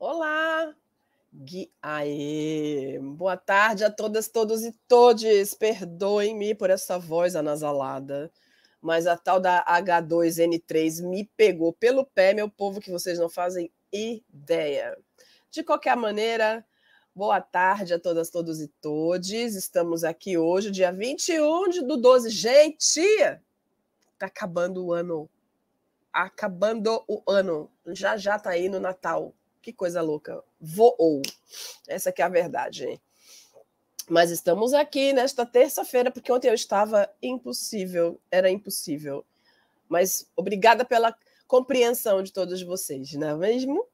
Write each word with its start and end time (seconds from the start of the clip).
Olá! 0.00 0.72
Gui... 1.34 1.72
Aê! 1.82 3.00
Boa 3.00 3.36
tarde 3.36 3.84
a 3.84 3.90
todas, 3.90 4.28
todos 4.28 4.62
e 4.62 4.70
todes. 4.86 5.54
Perdoem-me 5.54 6.54
por 6.54 6.70
essa 6.70 7.00
voz 7.00 7.34
anasalada, 7.34 8.30
mas 8.80 9.08
a 9.08 9.16
tal 9.16 9.40
da 9.40 9.64
H2N3 9.64 11.02
me 11.02 11.24
pegou 11.36 11.72
pelo 11.72 12.06
pé, 12.06 12.32
meu 12.32 12.48
povo, 12.48 12.80
que 12.80 12.92
vocês 12.92 13.18
não 13.18 13.28
fazem 13.28 13.72
ideia. 13.92 14.96
De 15.50 15.64
qualquer 15.64 15.96
maneira, 15.96 16.64
boa 17.12 17.40
tarde 17.40 17.92
a 17.92 17.98
todas, 17.98 18.30
todos 18.30 18.60
e 18.60 18.68
todes. 18.80 19.56
Estamos 19.56 20.04
aqui 20.04 20.38
hoje, 20.38 20.70
dia 20.70 20.92
21 20.92 21.84
do 21.88 21.96
12. 21.96 22.30
Gente, 22.30 23.02
tá 24.16 24.26
acabando 24.26 24.86
o 24.86 24.92
ano. 24.92 25.28
Acabando 26.12 27.02
o 27.08 27.20
ano. 27.28 27.68
Já 27.88 28.16
já 28.16 28.38
tá 28.38 28.50
aí 28.50 28.68
no 28.68 28.78
Natal. 28.78 29.34
Que 29.68 29.72
coisa 29.74 30.00
louca. 30.00 30.42
Voou. 30.58 31.20
Essa 31.86 32.10
que 32.10 32.22
é 32.22 32.24
a 32.24 32.28
verdade. 32.30 32.98
Mas 34.08 34.30
estamos 34.30 34.72
aqui 34.72 35.12
nesta 35.12 35.44
terça-feira, 35.44 36.10
porque 36.10 36.32
ontem 36.32 36.48
eu 36.48 36.54
estava 36.54 37.06
impossível. 37.22 38.18
Era 38.30 38.48
impossível. 38.48 39.26
Mas 39.86 40.26
obrigada 40.34 40.86
pela 40.86 41.14
compreensão 41.46 42.22
de 42.22 42.32
todos 42.32 42.62
vocês, 42.62 43.12
não 43.12 43.28
é 43.28 43.36
mesmo? 43.36 43.84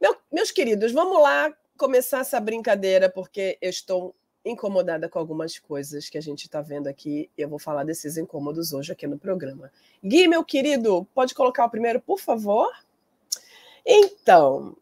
Meu, 0.00 0.16
meus 0.32 0.50
queridos, 0.50 0.92
vamos 0.92 1.20
lá 1.20 1.54
começar 1.76 2.20
essa 2.20 2.40
brincadeira, 2.40 3.10
porque 3.10 3.58
eu 3.60 3.68
estou 3.68 4.14
incomodada 4.42 5.10
com 5.10 5.18
algumas 5.18 5.58
coisas 5.58 6.08
que 6.08 6.16
a 6.16 6.22
gente 6.22 6.44
está 6.44 6.62
vendo 6.62 6.86
aqui 6.86 7.28
e 7.36 7.42
eu 7.42 7.50
vou 7.50 7.58
falar 7.58 7.84
desses 7.84 8.16
incômodos 8.16 8.72
hoje 8.72 8.90
aqui 8.90 9.06
no 9.06 9.18
programa. 9.18 9.70
Gui, 10.02 10.26
meu 10.26 10.42
querido, 10.42 11.06
pode 11.14 11.34
colocar 11.34 11.66
o 11.66 11.70
primeiro, 11.70 12.00
por 12.00 12.18
favor? 12.18 12.72
Então, 13.84 14.76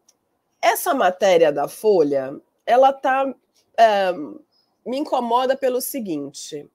essa 0.61 0.93
matéria 0.93 1.51
da 1.51 1.67
Folha, 1.67 2.39
ela 2.65 2.93
tá 2.93 3.33
é, 3.77 4.11
me 4.85 4.97
incomoda 4.97 5.55
pelo 5.57 5.81
seguinte: 5.81 6.69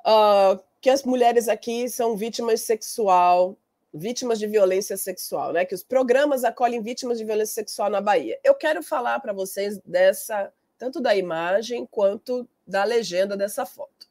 uh, 0.00 0.62
que 0.80 0.90
as 0.90 1.02
mulheres 1.02 1.48
aqui 1.48 1.88
são 1.88 2.16
vítimas 2.16 2.60
sexual, 2.60 3.56
vítimas 3.92 4.38
de 4.38 4.46
violência 4.46 4.96
sexual, 4.96 5.52
né? 5.52 5.64
Que 5.64 5.74
os 5.74 5.82
programas 5.82 6.44
acolhem 6.44 6.82
vítimas 6.82 7.18
de 7.18 7.24
violência 7.24 7.54
sexual 7.54 7.90
na 7.90 8.00
Bahia. 8.00 8.38
Eu 8.44 8.54
quero 8.54 8.82
falar 8.82 9.20
para 9.20 9.32
vocês 9.32 9.78
dessa, 9.84 10.52
tanto 10.78 11.00
da 11.00 11.14
imagem 11.14 11.86
quanto 11.86 12.48
da 12.66 12.84
legenda 12.84 13.36
dessa 13.36 13.66
foto. 13.66 14.08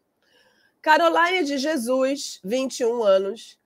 Caroline 0.82 1.46
de 1.46 1.58
Jesus, 1.58 2.40
21 2.44 3.04
anos, 3.04 3.58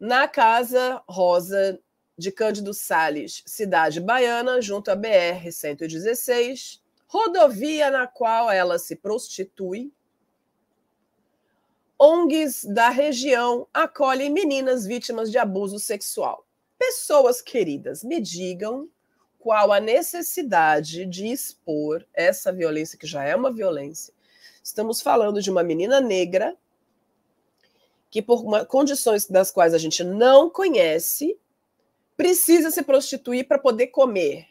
na 0.00 0.26
Casa 0.26 1.02
Rosa 1.06 1.78
de 2.22 2.32
Cândido 2.32 2.72
Sales, 2.72 3.42
cidade 3.44 4.00
baiana, 4.00 4.62
junto 4.62 4.90
à 4.90 4.96
BR-116, 4.96 6.80
rodovia 7.06 7.90
na 7.90 8.06
qual 8.06 8.50
ela 8.50 8.78
se 8.78 8.96
prostitui. 8.96 9.92
ONGs 11.98 12.64
da 12.64 12.88
região 12.88 13.66
acolhem 13.74 14.30
meninas 14.30 14.86
vítimas 14.86 15.30
de 15.30 15.38
abuso 15.38 15.78
sexual. 15.78 16.46
Pessoas 16.78 17.42
queridas, 17.42 18.02
me 18.02 18.20
digam 18.20 18.88
qual 19.38 19.72
a 19.72 19.80
necessidade 19.80 21.04
de 21.04 21.26
expor 21.26 22.06
essa 22.14 22.52
violência, 22.52 22.98
que 22.98 23.06
já 23.06 23.24
é 23.24 23.34
uma 23.34 23.52
violência. 23.52 24.14
Estamos 24.62 25.00
falando 25.00 25.42
de 25.42 25.50
uma 25.50 25.62
menina 25.62 26.00
negra 26.00 26.56
que, 28.08 28.22
por 28.22 28.44
uma, 28.44 28.64
condições 28.64 29.26
das 29.26 29.50
quais 29.50 29.74
a 29.74 29.78
gente 29.78 30.04
não 30.04 30.50
conhece, 30.50 31.36
precisa 32.22 32.70
se 32.70 32.84
prostituir 32.84 33.48
para 33.48 33.58
poder 33.58 33.88
comer. 33.88 34.46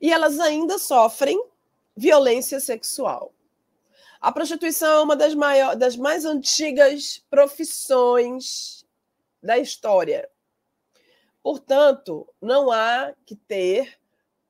E 0.00 0.12
elas 0.12 0.40
ainda 0.40 0.80
sofrem 0.80 1.40
violência 1.96 2.58
sexual. 2.58 3.32
A 4.20 4.32
prostituição 4.32 4.88
é 4.88 5.00
uma 5.02 5.14
das, 5.14 5.32
maior, 5.32 5.76
das 5.76 5.96
mais 5.96 6.24
antigas 6.24 7.24
profissões 7.30 8.84
da 9.40 9.58
história. 9.58 10.28
Portanto, 11.40 12.26
não 12.42 12.72
há 12.72 13.14
que 13.24 13.36
ter 13.36 13.96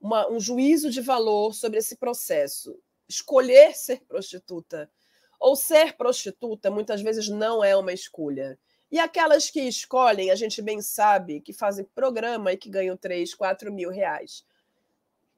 uma, 0.00 0.30
um 0.30 0.41
juízo 0.41 0.88
de 0.88 1.03
valor 1.03 1.53
sobre 1.53 1.78
esse 1.80 1.97
processo. 1.97 2.80
Escolher 3.06 3.76
ser 3.76 4.00
prostituta 4.08 4.91
ou 5.38 5.54
ser 5.54 5.98
prostituta 5.98 6.70
muitas 6.70 7.03
vezes 7.03 7.28
não 7.28 7.62
é 7.62 7.76
uma 7.76 7.92
escolha. 7.92 8.58
E 8.96 8.98
aquelas 8.98 9.50
que 9.50 9.60
escolhem, 9.60 10.30
a 10.30 10.34
gente 10.34 10.62
bem 10.62 10.80
sabe 10.80 11.42
que 11.42 11.52
fazem 11.52 11.84
programa 11.94 12.54
e 12.54 12.56
que 12.56 12.70
ganham 12.70 12.96
3, 12.96 13.34
4 13.34 13.70
mil 13.70 13.90
reais. 13.90 14.42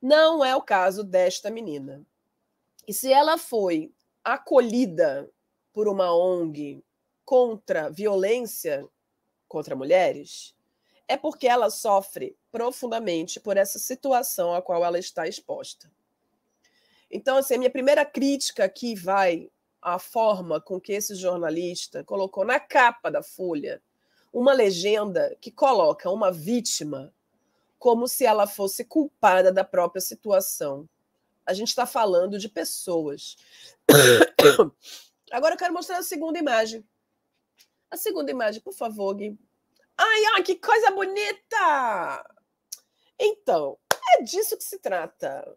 Não 0.00 0.44
é 0.44 0.54
o 0.54 0.62
caso 0.62 1.02
desta 1.02 1.50
menina. 1.50 2.06
E 2.86 2.94
se 2.94 3.12
ela 3.12 3.36
foi 3.36 3.92
acolhida 4.22 5.28
por 5.72 5.88
uma 5.88 6.16
ONG 6.16 6.84
contra 7.24 7.91
violência 7.91 8.86
contra 9.48 9.74
mulheres, 9.74 10.54
é 11.08 11.16
porque 11.16 11.48
ela 11.48 11.68
sofre 11.68 12.36
profundamente 12.52 13.41
por 13.41 13.56
essa 13.56 13.80
situação 13.80 14.54
a 14.54 14.62
qual 14.62 14.84
ela 14.84 15.00
está 15.00 15.26
exposta. 15.26 15.91
Então, 17.10 17.36
assim, 17.38 17.56
a 17.56 17.58
minha 17.58 17.70
primeira 17.70 18.04
crítica 18.04 18.62
aqui 18.62 18.94
vai 18.94 19.50
a 19.94 19.99
forma 19.99 20.60
com 20.60 20.81
que 20.81 20.93
esse 20.93 21.15
jornalista 21.15 22.04
colocou 22.04 22.44
na 22.44 22.60
capa 22.60 23.10
da 23.10 23.22
Folha 23.22 23.82
uma 24.32 24.53
legenda 24.53 25.37
que 25.41 25.50
coloca 25.50 26.10
uma 26.10 26.31
vítima 26.31 27.12
como 27.78 28.09
se 28.09 28.25
ela 28.25 28.47
fosse 28.47 28.84
culpada 28.84 29.53
da 29.53 29.65
própria 29.65 30.00
situação. 30.00 30.88
A 31.47 31.53
gente 31.53 31.69
está 31.69 31.87
falando 31.87 32.38
de 32.38 32.48
pessoas. 32.48 33.37
Agora 35.31 35.54
eu 35.54 35.59
quero 35.59 35.72
mostrar 35.72 35.98
a 35.98 36.03
segunda 36.03 36.38
imagem. 36.38 36.84
A 37.91 37.97
segunda 37.97 38.31
imagem, 38.31 38.60
por 38.60 38.75
favor, 38.75 39.15
Gui. 39.15 39.38
Ai, 39.97 40.25
ai, 40.34 40.43
que 40.43 40.56
coisa 40.56 40.91
bonita! 40.91 42.25
Então, 43.19 43.78
é 44.15 44.22
disso 44.22 44.56
que 44.56 44.65
se 44.65 44.78
trata. 44.78 45.56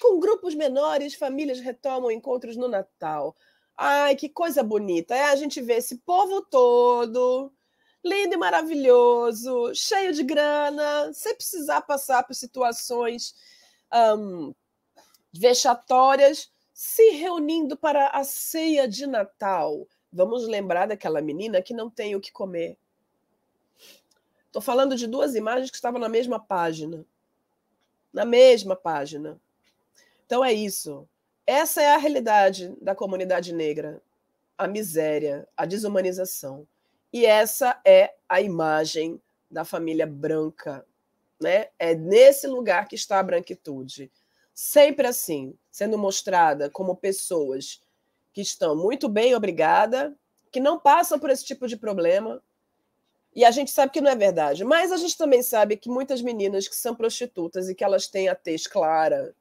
Com 0.00 0.18
grupos 0.18 0.54
menores, 0.54 1.14
famílias 1.14 1.60
retomam 1.60 2.10
encontros 2.10 2.56
no 2.56 2.66
Natal. 2.66 3.36
Ai, 3.82 4.14
que 4.14 4.28
coisa 4.28 4.62
bonita. 4.62 5.14
É 5.14 5.24
a 5.30 5.36
gente 5.36 5.58
ver 5.62 5.78
esse 5.78 5.96
povo 6.00 6.42
todo, 6.42 7.50
lindo 8.04 8.34
e 8.34 8.36
maravilhoso, 8.36 9.74
cheio 9.74 10.12
de 10.12 10.22
grana, 10.22 11.10
sem 11.14 11.34
precisar 11.34 11.80
passar 11.80 12.24
por 12.24 12.34
situações 12.34 13.34
um, 14.18 14.54
vexatórias, 15.32 16.52
se 16.74 17.12
reunindo 17.12 17.74
para 17.74 18.08
a 18.08 18.22
ceia 18.22 18.86
de 18.86 19.06
Natal. 19.06 19.88
Vamos 20.12 20.46
lembrar 20.46 20.86
daquela 20.86 21.22
menina 21.22 21.62
que 21.62 21.72
não 21.72 21.88
tem 21.88 22.14
o 22.14 22.20
que 22.20 22.30
comer. 22.30 22.76
Estou 24.44 24.60
falando 24.60 24.94
de 24.94 25.06
duas 25.06 25.34
imagens 25.34 25.70
que 25.70 25.76
estavam 25.76 25.98
na 25.98 26.08
mesma 26.10 26.38
página. 26.38 27.02
Na 28.12 28.26
mesma 28.26 28.76
página. 28.76 29.40
Então 30.26 30.44
é 30.44 30.52
isso. 30.52 31.08
Essa 31.50 31.82
é 31.82 31.92
a 31.92 31.96
realidade 31.96 32.72
da 32.80 32.94
comunidade 32.94 33.52
negra, 33.52 34.00
a 34.56 34.68
miséria, 34.68 35.48
a 35.56 35.66
desumanização. 35.66 36.64
E 37.12 37.26
essa 37.26 37.80
é 37.84 38.14
a 38.28 38.40
imagem 38.40 39.20
da 39.50 39.64
família 39.64 40.06
branca, 40.06 40.86
né? 41.42 41.66
É 41.76 41.92
nesse 41.92 42.46
lugar 42.46 42.86
que 42.86 42.94
está 42.94 43.18
a 43.18 43.22
branquitude. 43.24 44.12
Sempre 44.54 45.08
assim, 45.08 45.52
sendo 45.72 45.98
mostrada 45.98 46.70
como 46.70 46.94
pessoas 46.94 47.82
que 48.32 48.42
estão 48.42 48.76
muito 48.76 49.08
bem, 49.08 49.34
obrigada, 49.34 50.16
que 50.52 50.60
não 50.60 50.78
passam 50.78 51.18
por 51.18 51.30
esse 51.30 51.44
tipo 51.44 51.66
de 51.66 51.76
problema, 51.76 52.40
e 53.34 53.44
a 53.44 53.50
gente 53.50 53.70
sabe 53.70 53.92
que 53.92 54.00
não 54.00 54.10
é 54.10 54.16
verdade, 54.16 54.64
mas 54.64 54.90
a 54.90 54.96
gente 54.96 55.16
também 55.16 55.42
sabe 55.42 55.76
que 55.76 55.88
muitas 55.88 56.20
meninas 56.20 56.66
que 56.66 56.74
são 56.74 56.94
prostitutas 56.96 57.68
e 57.68 57.74
que 57.74 57.84
elas 57.84 58.08
têm 58.08 58.28
a 58.28 58.34
tez 58.34 58.66
clara, 58.66 59.34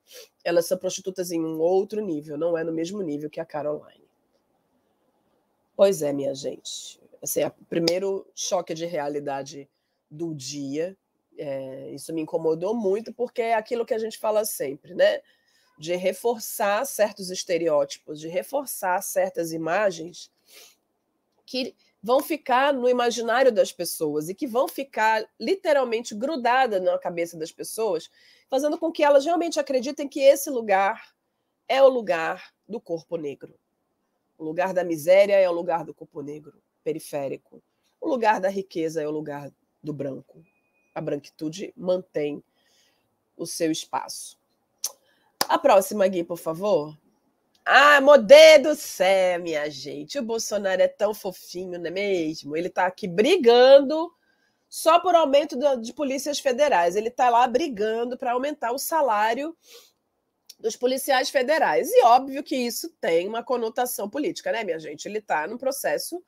elas 0.44 0.68
são 0.68 0.78
prostitutas 0.78 1.32
em 1.32 1.44
um 1.44 1.60
outro 1.60 2.00
nível, 2.00 2.38
não 2.38 2.56
é 2.56 2.64
no 2.64 2.72
mesmo 2.72 3.02
nível 3.02 3.30
que 3.30 3.40
a 3.40 3.46
Caroline. 3.46 4.08
Pois 5.76 6.02
é, 6.04 6.14
minha 6.14 6.36
gente. 6.36 7.00
Assim, 7.22 7.42
é 7.42 7.48
o 7.48 7.66
primeiro 7.68 8.28
choque 8.36 8.74
de 8.74 8.86
realidade 8.86 9.68
do 10.10 10.36
dia. 10.36 10.96
É, 11.38 11.90
isso 11.92 12.14
me 12.14 12.22
incomodou 12.22 12.76
muito, 12.76 13.14
porque 13.14 13.42
é 13.42 13.56
aquilo 13.56 13.86
que 13.86 13.94
a 13.94 13.98
gente 13.98 14.18
fala 14.18 14.46
sempre, 14.46 14.94
né? 14.94 15.22
De 15.78 15.96
reforçar 15.96 16.86
certos 16.86 17.30
estereótipos, 17.30 18.20
de 18.20 18.28
reforçar 18.28 19.02
certas 19.02 19.52
imagens 19.52 20.30
que 21.46 21.74
vão 22.02 22.22
ficar 22.22 22.74
no 22.74 22.88
imaginário 22.88 23.52
das 23.52 23.72
pessoas 23.72 24.30
e 24.30 24.36
que 24.36 24.48
vão 24.48 24.68
ficar 24.68 25.28
literalmente 25.40 26.16
grudadas 26.16 26.82
na 26.82 26.98
cabeça 26.98 27.38
das 27.38 27.52
pessoas, 27.52 28.10
fazendo 28.50 28.78
com 28.78 28.92
que 28.92 29.04
elas 29.04 29.26
realmente 29.26 29.60
acreditem 29.60 30.08
que 30.08 30.22
esse 30.22 30.50
lugar 30.50 31.14
é 31.68 31.82
o 31.84 31.90
lugar 31.90 32.52
do 32.68 32.80
corpo 32.80 33.18
negro. 33.18 33.54
O 34.38 34.44
lugar 34.44 34.74
da 34.74 34.84
miséria 34.84 35.36
é 35.36 35.50
o 35.50 35.54
lugar 35.54 35.84
do 35.84 35.94
corpo 35.94 36.22
negro, 36.22 36.62
periférico. 36.84 37.62
O 38.00 38.08
lugar 38.08 38.40
da 38.40 38.50
riqueza 38.50 39.02
é 39.02 39.08
o 39.08 39.12
lugar 39.12 39.52
do 39.84 39.94
branco. 39.94 40.44
a 40.96 41.02
branquitude 41.02 41.74
mantém 41.78 42.44
o 43.38 43.46
seu 43.46 43.72
espaço. 43.72 44.38
A 45.48 45.58
próxima, 45.58 46.08
Gui, 46.08 46.24
por 46.24 46.38
favor. 46.38 46.98
Ah, 47.72 48.02
modê 48.02 48.58
do 48.58 48.74
céu, 48.74 49.40
minha 49.40 49.70
gente. 49.70 50.18
O 50.18 50.24
Bolsonaro 50.24 50.82
é 50.82 50.88
tão 50.88 51.14
fofinho, 51.14 51.78
não 51.78 51.86
é 51.86 51.92
mesmo? 51.92 52.58
Ele 52.58 52.68
está 52.68 52.88
aqui 52.88 53.08
brigando 53.08 54.12
só 54.68 55.00
por 55.00 55.14
aumento 55.14 55.56
de 55.80 55.94
polícias 55.94 56.40
federais. 56.40 56.96
Ele 56.96 57.10
está 57.10 57.30
lá 57.30 57.48
brigando 57.48 58.18
para 58.18 58.32
aumentar 58.32 58.72
o 58.72 58.80
salário 58.80 59.56
dos 60.60 60.76
policiais 60.76 61.30
federais. 61.30 61.92
E 61.92 62.02
óbvio 62.06 62.42
que 62.42 62.56
isso 62.56 62.90
tem 63.00 63.28
uma 63.28 63.44
conotação 63.44 64.10
política, 64.10 64.52
né, 64.52 64.64
minha 64.64 64.80
gente? 64.80 65.06
Ele 65.08 65.20
está 65.20 65.46
no 65.46 65.60
processo 65.60 66.24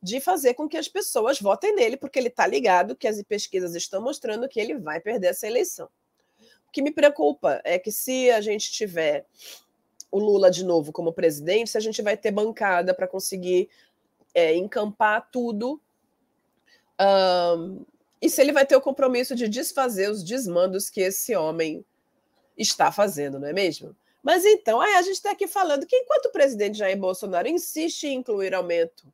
de 0.00 0.20
fazer 0.20 0.54
com 0.54 0.68
que 0.68 0.76
as 0.76 0.86
pessoas 0.86 1.40
votem 1.40 1.74
nele, 1.74 1.96
porque 1.96 2.20
ele 2.20 2.28
está 2.28 2.46
ligado 2.46 2.94
que 2.94 3.08
as 3.08 3.20
pesquisas 3.24 3.74
estão 3.74 4.00
mostrando 4.00 4.48
que 4.48 4.60
ele 4.60 4.78
vai 4.78 5.00
perder 5.00 5.26
essa 5.28 5.48
eleição. 5.48 5.88
O 6.68 6.70
que 6.70 6.80
me 6.80 6.92
preocupa 6.92 7.60
é 7.64 7.80
que 7.80 7.90
se 7.90 8.30
a 8.30 8.40
gente 8.40 8.70
tiver 8.70 9.26
o 10.14 10.18
Lula 10.20 10.48
de 10.48 10.64
novo 10.64 10.92
como 10.92 11.12
presidente, 11.12 11.70
se 11.70 11.76
a 11.76 11.80
gente 11.80 12.00
vai 12.00 12.16
ter 12.16 12.30
bancada 12.30 12.94
para 12.94 13.08
conseguir 13.08 13.68
é, 14.32 14.54
encampar 14.54 15.28
tudo 15.32 15.80
um, 17.00 17.84
e 18.22 18.30
se 18.30 18.40
ele 18.40 18.52
vai 18.52 18.64
ter 18.64 18.76
o 18.76 18.80
compromisso 18.80 19.34
de 19.34 19.48
desfazer 19.48 20.08
os 20.08 20.22
desmandos 20.22 20.88
que 20.88 21.00
esse 21.00 21.34
homem 21.34 21.84
está 22.56 22.92
fazendo, 22.92 23.40
não 23.40 23.48
é 23.48 23.52
mesmo? 23.52 23.94
Mas 24.22 24.44
então, 24.44 24.80
aí 24.80 24.94
a 24.94 25.02
gente 25.02 25.16
está 25.16 25.32
aqui 25.32 25.48
falando 25.48 25.84
que 25.84 25.96
enquanto 25.96 26.26
o 26.26 26.32
presidente 26.32 26.78
Jair 26.78 26.96
Bolsonaro 26.96 27.48
insiste 27.48 28.04
em 28.04 28.14
incluir 28.14 28.54
aumento 28.54 29.12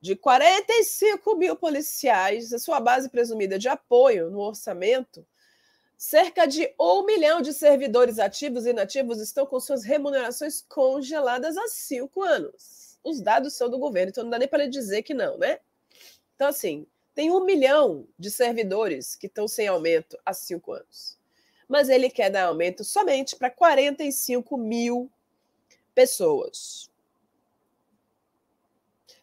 de 0.00 0.16
45 0.16 1.36
mil 1.36 1.54
policiais, 1.54 2.52
a 2.52 2.58
sua 2.58 2.80
base 2.80 3.08
presumida 3.08 3.56
de 3.60 3.68
apoio 3.68 4.28
no 4.28 4.40
orçamento, 4.40 5.24
cerca 6.00 6.46
de 6.46 6.74
um 6.80 7.04
milhão 7.04 7.42
de 7.42 7.52
servidores 7.52 8.18
ativos 8.18 8.64
e 8.64 8.70
inativos 8.70 9.20
estão 9.20 9.44
com 9.44 9.60
suas 9.60 9.84
remunerações 9.84 10.64
congeladas 10.66 11.58
há 11.58 11.68
cinco 11.68 12.22
anos. 12.22 12.98
Os 13.04 13.20
dados 13.20 13.52
são 13.52 13.68
do 13.68 13.78
governo, 13.78 14.08
então 14.08 14.24
não 14.24 14.30
dá 14.30 14.38
nem 14.38 14.48
para 14.48 14.66
dizer 14.66 15.02
que 15.02 15.12
não, 15.12 15.36
né? 15.36 15.60
Então, 16.34 16.48
assim, 16.48 16.86
tem 17.14 17.30
um 17.30 17.44
milhão 17.44 18.08
de 18.18 18.30
servidores 18.30 19.14
que 19.14 19.26
estão 19.26 19.46
sem 19.46 19.68
aumento 19.68 20.18
há 20.24 20.32
cinco 20.32 20.72
anos. 20.72 21.18
Mas 21.68 21.90
ele 21.90 22.08
quer 22.08 22.30
dar 22.30 22.44
aumento 22.44 22.82
somente 22.82 23.36
para 23.36 23.50
45 23.50 24.56
mil 24.56 25.10
pessoas. 25.94 26.90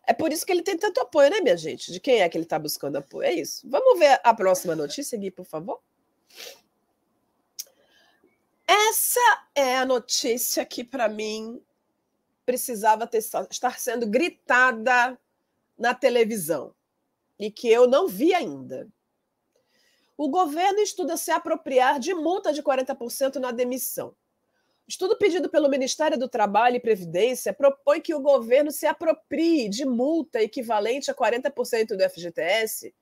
É 0.04 0.14
por 0.14 0.32
isso 0.32 0.46
que 0.46 0.52
ele 0.52 0.62
tem 0.62 0.78
tanto 0.78 1.02
apoio, 1.02 1.32
né, 1.32 1.42
minha 1.42 1.58
gente? 1.58 1.92
De 1.92 2.00
quem 2.00 2.22
é 2.22 2.30
que 2.30 2.38
ele 2.38 2.46
está 2.46 2.60
buscando 2.60 2.98
apoio? 2.98 3.28
É 3.28 3.34
isso. 3.34 3.68
Vamos 3.68 3.98
ver 3.98 4.22
a 4.24 4.32
próxima 4.32 4.76
notícia, 4.76 5.18
Gui, 5.18 5.32
por 5.32 5.46
favor. 5.46 5.82
Essa 8.68 9.48
é 9.56 9.78
a 9.78 9.86
notícia 9.86 10.66
que, 10.66 10.84
para 10.84 11.08
mim, 11.08 11.62
precisava 12.46 13.08
ter, 13.08 13.20
estar 13.50 13.80
sendo 13.80 14.06
gritada 14.06 15.18
na 15.78 15.94
televisão 15.94 16.74
e 17.40 17.50
que 17.50 17.70
eu 17.70 17.88
não 17.88 18.08
vi 18.08 18.34
ainda. 18.34 18.88
O 20.18 20.30
governo 20.30 20.80
estuda 20.80 21.16
se 21.16 21.32
apropriar 21.32 22.00
de 22.00 22.14
multa 22.14 22.52
de 22.52 22.62
40% 22.62 23.36
na 23.36 23.52
demissão. 23.52 24.16
Estudo 24.88 25.18
pedido 25.18 25.50
pelo 25.50 25.70
Ministério 25.70 26.18
do 26.18 26.28
Trabalho 26.28 26.78
e 26.78 26.80
Previdência 26.80 27.54
propõe 27.54 28.02
que 28.02 28.16
o 28.16 28.22
governo 28.22 28.72
se 28.72 28.88
aproprie 28.88 29.70
de 29.70 29.86
multa 29.86 30.42
equivalente 30.42 31.12
a 31.12 31.14
40% 31.14 31.96
do 31.96 32.10
FGTS 32.10 32.94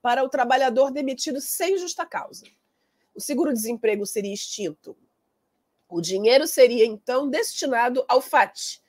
para 0.00 0.22
o 0.22 0.28
trabalhador 0.28 0.90
demitido 0.90 1.40
sem 1.40 1.76
justa 1.76 2.06
causa. 2.06 2.44
O 3.16 3.20
seguro-desemprego 3.20 4.04
seria 4.04 4.34
extinto. 4.34 4.96
O 5.88 6.00
dinheiro 6.00 6.46
seria 6.46 6.84
então 6.84 7.28
destinado 7.28 8.04
ao 8.06 8.20
FAT, 8.20 8.80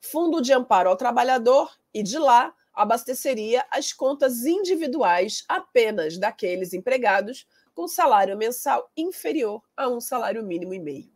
Fundo 0.00 0.40
de 0.40 0.52
Amparo 0.52 0.90
ao 0.90 0.96
Trabalhador, 0.96 1.70
e 1.94 2.02
de 2.02 2.18
lá 2.18 2.54
abasteceria 2.74 3.64
as 3.70 3.92
contas 3.92 4.44
individuais 4.44 5.44
apenas 5.48 6.18
daqueles 6.18 6.72
empregados 6.72 7.46
com 7.74 7.86
salário 7.86 8.36
mensal 8.36 8.90
inferior 8.96 9.62
a 9.76 9.88
um 9.88 10.00
salário 10.00 10.44
mínimo 10.44 10.74
e 10.74 10.80
meio. 10.80 11.12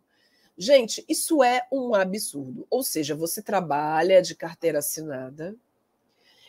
Gente, 0.57 1.05
isso 1.09 1.43
é 1.43 1.67
um 1.73 1.95
absurdo. 1.95 2.67
Ou 2.71 2.83
seja, 2.83 3.15
você 3.15 3.43
trabalha 3.43 4.23
de 4.23 4.35
carteira 4.35 4.79
assinada 4.79 5.57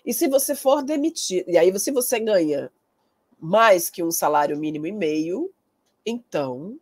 e 0.06 0.14
se 0.14 0.28
você 0.28 0.54
for 0.54 0.84
demitido, 0.84 1.50
e 1.50 1.58
aí 1.58 1.78
se 1.80 1.92
você 1.92 2.20
ganha 2.20 2.72
mais 3.40 3.90
que 3.90 4.04
um 4.04 4.12
salário 4.12 4.58
mínimo 4.58 4.86
e 4.86 4.92
meio, 4.92 5.54
então 6.06 6.80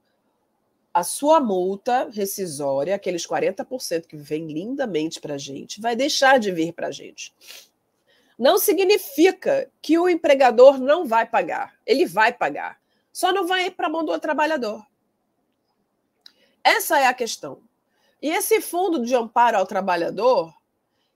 a 0.93 1.03
sua 1.03 1.39
multa 1.39 2.09
rescisória, 2.09 2.93
aqueles 2.93 3.25
40% 3.25 4.07
que 4.07 4.17
vem 4.17 4.47
lindamente 4.47 5.21
para 5.21 5.35
a 5.35 5.37
gente, 5.37 5.79
vai 5.79 5.95
deixar 5.95 6.37
de 6.37 6.51
vir 6.51 6.73
para 6.73 6.87
a 6.87 6.91
gente 6.91 7.33
não 8.41 8.57
significa 8.57 9.69
que 9.83 9.99
o 9.99 10.09
empregador 10.09 10.79
não 10.79 11.05
vai 11.05 11.27
pagar. 11.27 11.75
Ele 11.85 12.07
vai 12.07 12.33
pagar. 12.33 12.81
Só 13.13 13.31
não 13.31 13.45
vai 13.45 13.69
para 13.69 13.85
a 13.85 13.89
mão 13.89 14.03
do 14.03 14.17
trabalhador. 14.17 14.83
Essa 16.63 16.99
é 16.99 17.05
a 17.05 17.13
questão. 17.13 17.61
E 18.19 18.29
esse 18.29 18.59
fundo 18.59 19.05
de 19.05 19.13
amparo 19.13 19.57
ao 19.57 19.67
trabalhador, 19.67 20.51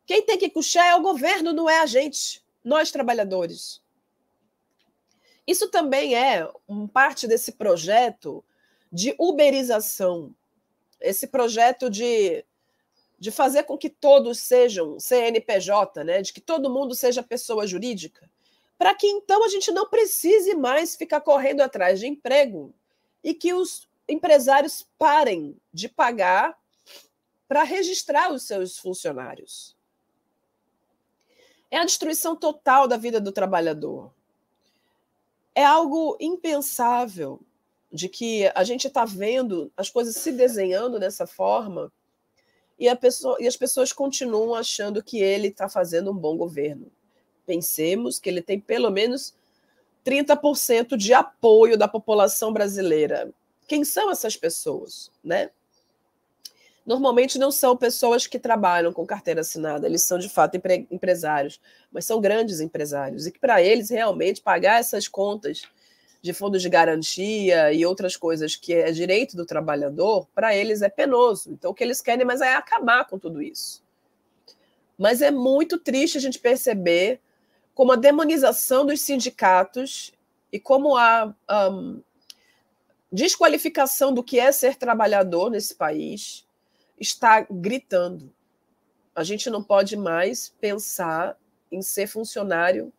quem 0.05 0.23
tem 0.23 0.37
que 0.37 0.51
puxar 0.51 0.85
é 0.85 0.95
o 0.95 1.01
governo, 1.01 1.51
não 1.51 1.67
é 1.67 1.79
a 1.79 1.87
gente, 1.87 2.45
nós 2.63 2.91
trabalhadores. 2.91 3.81
Isso 5.47 5.69
também 5.69 6.15
é 6.15 6.49
um 6.67 6.87
parte 6.87 7.27
desse 7.27 7.53
projeto 7.53 8.43
de 8.91 9.15
uberização, 9.19 10.33
esse 10.99 11.27
projeto 11.27 11.89
de 11.89 12.43
de 13.17 13.31
fazer 13.31 13.63
com 13.63 13.77
que 13.77 13.89
todos 13.89 14.39
sejam 14.39 14.99
CNPJ, 14.99 16.03
né, 16.03 16.21
de 16.21 16.33
que 16.33 16.41
todo 16.41 16.69
mundo 16.69 16.93
seja 16.93 17.23
pessoa 17.23 17.65
jurídica, 17.65 18.29
para 18.77 18.93
que 18.93 19.07
então 19.07 19.43
a 19.43 19.47
gente 19.47 19.71
não 19.71 19.89
precise 19.89 20.53
mais 20.53 20.95
ficar 20.95 21.21
correndo 21.21 21.61
atrás 21.61 21.99
de 21.99 22.07
emprego 22.07 22.73
e 23.23 23.33
que 23.33 23.53
os 23.53 23.87
empresários 24.07 24.85
parem 24.97 25.55
de 25.73 25.87
pagar 25.87 26.57
para 27.47 27.63
registrar 27.63 28.31
os 28.31 28.43
seus 28.43 28.77
funcionários. 28.77 29.75
É 31.71 31.77
a 31.77 31.85
destruição 31.85 32.35
total 32.35 32.87
da 32.87 32.97
vida 32.97 33.19
do 33.19 33.31
trabalhador. 33.31 34.11
É 35.55 35.65
algo 35.65 36.17
impensável 36.19 37.39
de 37.91 38.09
que 38.09 38.51
a 38.53 38.63
gente 38.63 38.87
está 38.87 39.05
vendo 39.05 39.71
as 39.77 39.89
coisas 39.89 40.17
se 40.17 40.31
desenhando 40.31 40.99
dessa 40.99 41.25
forma 41.25 41.91
e, 42.77 42.93
pessoa, 42.95 43.37
e 43.39 43.47
as 43.47 43.55
pessoas 43.55 43.93
continuam 43.93 44.53
achando 44.53 45.01
que 45.01 45.19
ele 45.19 45.47
está 45.47 45.69
fazendo 45.69 46.11
um 46.11 46.15
bom 46.15 46.35
governo. 46.35 46.91
Pensemos 47.45 48.19
que 48.19 48.29
ele 48.29 48.41
tem 48.41 48.59
pelo 48.59 48.89
menos 48.89 49.33
30% 50.05 50.97
de 50.97 51.13
apoio 51.13 51.77
da 51.77 51.87
população 51.87 52.51
brasileira. 52.51 53.33
Quem 53.67 53.83
são 53.83 54.11
essas 54.11 54.35
pessoas, 54.35 55.09
né? 55.23 55.49
Normalmente 56.85 57.39
não 57.39 57.49
são 57.49 57.75
pessoas 57.75 58.27
que 58.27 58.37
trabalham 58.37 58.93
com 58.93 59.05
carteira 59.07 59.41
assinada, 59.41 59.87
eles 59.87 60.03
são 60.03 60.19
de 60.19 60.29
fato 60.29 60.55
empre 60.55 60.87
empresários, 60.91 61.59
mas 61.91 62.05
são 62.05 62.21
grandes 62.21 62.59
empresários. 62.59 63.25
E 63.25 63.31
que 63.31 63.39
para 63.39 63.61
eles 63.61 63.89
realmente 63.89 64.41
pagar 64.41 64.79
essas 64.79 65.07
contas 65.07 65.63
de 66.21 66.31
fundos 66.31 66.61
de 66.61 66.69
garantia 66.69 67.73
e 67.73 67.85
outras 67.85 68.15
coisas 68.15 68.55
que 68.55 68.73
é 68.73 68.91
direito 68.91 69.35
do 69.35 69.45
trabalhador, 69.45 70.27
para 70.33 70.55
eles 70.55 70.81
é 70.81 70.89
penoso. 70.89 71.51
Então, 71.51 71.71
o 71.71 71.73
que 71.73 71.83
eles 71.83 72.01
querem 72.01 72.25
mas 72.25 72.41
é 72.41 72.53
acabar 72.53 73.05
com 73.05 73.17
tudo 73.17 73.41
isso. 73.41 73.83
Mas 74.97 75.21
é 75.21 75.31
muito 75.31 75.79
triste 75.79 76.17
a 76.17 76.21
gente 76.21 76.39
perceber 76.39 77.19
como 77.73 77.91
a 77.91 77.95
demonização 77.95 78.85
dos 78.85 79.01
sindicatos 79.01 80.13
e 80.51 80.59
como 80.59 80.95
a 80.95 81.33
um, 81.49 82.01
desqualificação 83.11 84.13
do 84.13 84.23
que 84.23 84.39
é 84.39 84.51
ser 84.51 84.75
trabalhador 84.75 85.49
nesse 85.49 85.75
país 85.75 86.44
está 86.99 87.45
gritando. 87.49 88.33
A 89.15 89.23
gente 89.23 89.49
não 89.49 89.63
pode 89.63 89.95
mais 89.95 90.53
pensar 90.59 91.37
em 91.71 91.81
ser 91.81 92.07
funcionário 92.07 92.91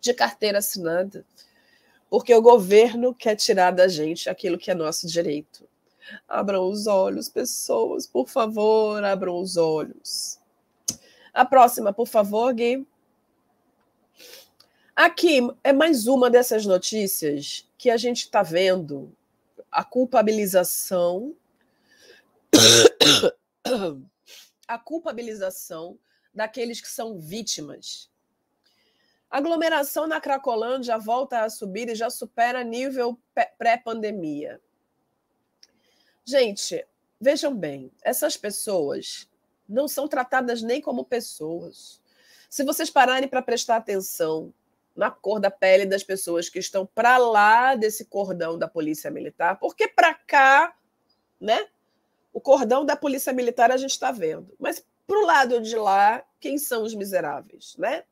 de 0.00 0.12
carteira 0.14 0.58
assinada 0.58 1.24
porque 2.10 2.34
o 2.34 2.42
governo 2.42 3.14
quer 3.14 3.36
tirar 3.36 3.70
da 3.70 3.86
gente 3.86 4.30
aquilo 4.30 4.58
que 4.58 4.70
é 4.70 4.74
nosso 4.74 5.06
direito. 5.06 5.68
Abram 6.26 6.68
os 6.68 6.86
olhos, 6.86 7.28
pessoas, 7.28 8.06
por 8.06 8.28
favor, 8.28 9.04
abram 9.04 9.38
os 9.40 9.56
olhos. 9.56 10.38
A 11.34 11.44
próxima, 11.44 11.92
por 11.92 12.08
favor, 12.08 12.52
Gui. 12.54 12.86
Aqui 14.96 15.40
é 15.62 15.72
mais 15.72 16.06
uma 16.06 16.30
dessas 16.30 16.64
notícias 16.64 17.66
que 17.76 17.90
a 17.90 17.96
gente 17.96 18.22
está 18.22 18.42
vendo 18.42 19.12
a 19.70 19.84
culpabilização, 19.84 21.36
a 24.66 24.78
culpabilização 24.78 25.98
daqueles 26.32 26.80
que 26.80 26.88
são 26.88 27.18
vítimas 27.18 28.10
Aglomeração 29.30 30.06
na 30.06 30.20
Cracolândia 30.20 30.96
volta 30.96 31.42
a 31.42 31.50
subir 31.50 31.90
e 31.90 31.94
já 31.94 32.08
supera 32.08 32.64
nível 32.64 33.20
pré-pandemia. 33.58 34.58
Gente, 36.24 36.86
vejam 37.20 37.54
bem, 37.54 37.92
essas 38.02 38.38
pessoas 38.38 39.28
não 39.68 39.86
são 39.86 40.08
tratadas 40.08 40.62
nem 40.62 40.80
como 40.80 41.04
pessoas. 41.04 42.00
Se 42.48 42.64
vocês 42.64 42.88
pararem 42.88 43.28
para 43.28 43.42
prestar 43.42 43.76
atenção 43.76 44.52
na 44.96 45.10
cor 45.10 45.38
da 45.38 45.50
pele 45.50 45.84
das 45.84 46.02
pessoas 46.02 46.48
que 46.48 46.58
estão 46.58 46.86
para 46.86 47.18
lá 47.18 47.74
desse 47.74 48.06
cordão 48.06 48.58
da 48.58 48.66
Polícia 48.66 49.10
Militar, 49.10 49.58
porque 49.58 49.88
para 49.88 50.14
cá, 50.14 50.74
né? 51.38 51.68
O 52.32 52.40
cordão 52.40 52.84
da 52.84 52.96
Polícia 52.96 53.32
Militar 53.32 53.70
a 53.70 53.76
gente 53.76 53.90
está 53.90 54.12
vendo, 54.12 54.54
mas 54.58 54.84
para 55.06 55.18
o 55.18 55.26
lado 55.26 55.60
de 55.60 55.76
lá, 55.76 56.24
quem 56.38 56.58
são 56.58 56.82
os 56.82 56.94
miseráveis, 56.94 57.74
né? 57.78 58.04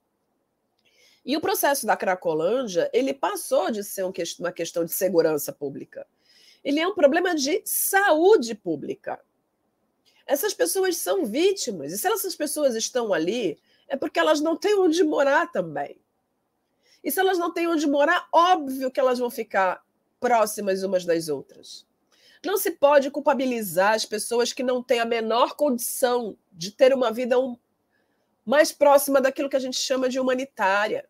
E 1.25 1.37
o 1.37 1.41
processo 1.41 1.85
da 1.85 1.97
Cracolândia, 1.97 2.89
ele 2.93 3.13
passou 3.13 3.71
de 3.71 3.83
ser 3.83 4.05
uma 4.39 4.53
questão 4.53 4.85
de 4.85 4.93
segurança 4.93 5.53
pública. 5.53 6.07
Ele 6.63 6.81
é 6.81 6.87
um 6.87 6.95
problema 6.95 7.35
de 7.35 7.61
saúde 7.65 8.55
pública. 8.55 9.21
Essas 10.25 10.55
pessoas 10.55 10.97
são 10.97 11.27
vítimas. 11.27 11.93
E 11.93 11.99
se 11.99 12.07
essas 12.07 12.35
pessoas 12.35 12.75
estão 12.75 13.13
ali, 13.13 13.59
é 13.89 13.97
porque 13.97 14.19
elas 14.19 14.41
não 14.41 14.57
têm 14.57 14.79
onde 14.79 15.03
morar 15.05 15.51
também. 15.51 16.01
E 17.03 17.11
se 17.11 17.21
elas 17.21 17.39
não 17.39 17.53
têm 17.53 17.69
onde 17.69 17.87
morar, 17.87 18.29
óbvio 18.33 18.91
que 18.91 18.99
elas 18.99 19.19
vão 19.19 19.31
ficar 19.31 19.85
próximas 20.19 20.83
umas 20.83 21.05
das 21.05 21.29
outras. 21.29 21.87
Não 22.47 22.57
se 22.57 22.71
pode 22.71 23.11
culpabilizar 23.11 23.95
as 23.95 24.05
pessoas 24.05 24.53
que 24.53 24.63
não 24.63 24.81
têm 24.81 25.01
a 25.01 25.05
menor 25.05 25.57
condição 25.57 26.39
de 26.53 26.71
ter 26.71 26.95
uma 26.95 27.11
vida 27.11 27.41
um, 27.41 27.59
mais 28.45 28.71
próxima 28.71 29.21
daquilo 29.21 29.49
que 29.49 29.57
a 29.57 29.61
gente 29.61 29.77
chama 29.77 30.09
de 30.09 30.21
humanitária. 30.21 31.09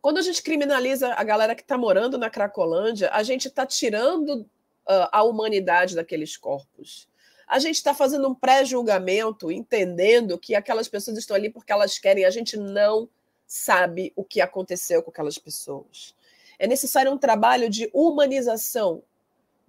Quando 0.00 0.18
a 0.18 0.22
gente 0.22 0.40
criminaliza 0.40 1.12
a 1.14 1.24
galera 1.24 1.56
que 1.56 1.62
está 1.62 1.76
morando 1.76 2.16
na 2.16 2.30
Cracolândia, 2.30 3.10
a 3.12 3.24
gente 3.24 3.48
está 3.48 3.66
tirando 3.66 4.42
uh, 4.42 5.08
a 5.10 5.24
humanidade 5.24 5.96
daqueles 5.96 6.36
corpos. 6.36 7.08
A 7.48 7.58
gente 7.58 7.74
está 7.74 7.92
fazendo 7.92 8.28
um 8.28 8.34
pré-julgamento, 8.36 9.50
entendendo 9.50 10.38
que 10.38 10.54
aquelas 10.54 10.86
pessoas 10.86 11.18
estão 11.18 11.34
ali 11.36 11.50
porque 11.50 11.72
elas 11.72 11.98
querem. 11.98 12.24
A 12.24 12.30
gente 12.30 12.56
não 12.56 13.08
sabe 13.48 14.12
o 14.14 14.22
que 14.22 14.40
aconteceu 14.40 15.02
com 15.02 15.10
aquelas 15.10 15.38
pessoas. 15.38 16.14
É 16.56 16.68
necessário 16.68 17.10
um 17.10 17.18
trabalho 17.18 17.68
de 17.68 17.90
humanização 17.92 19.02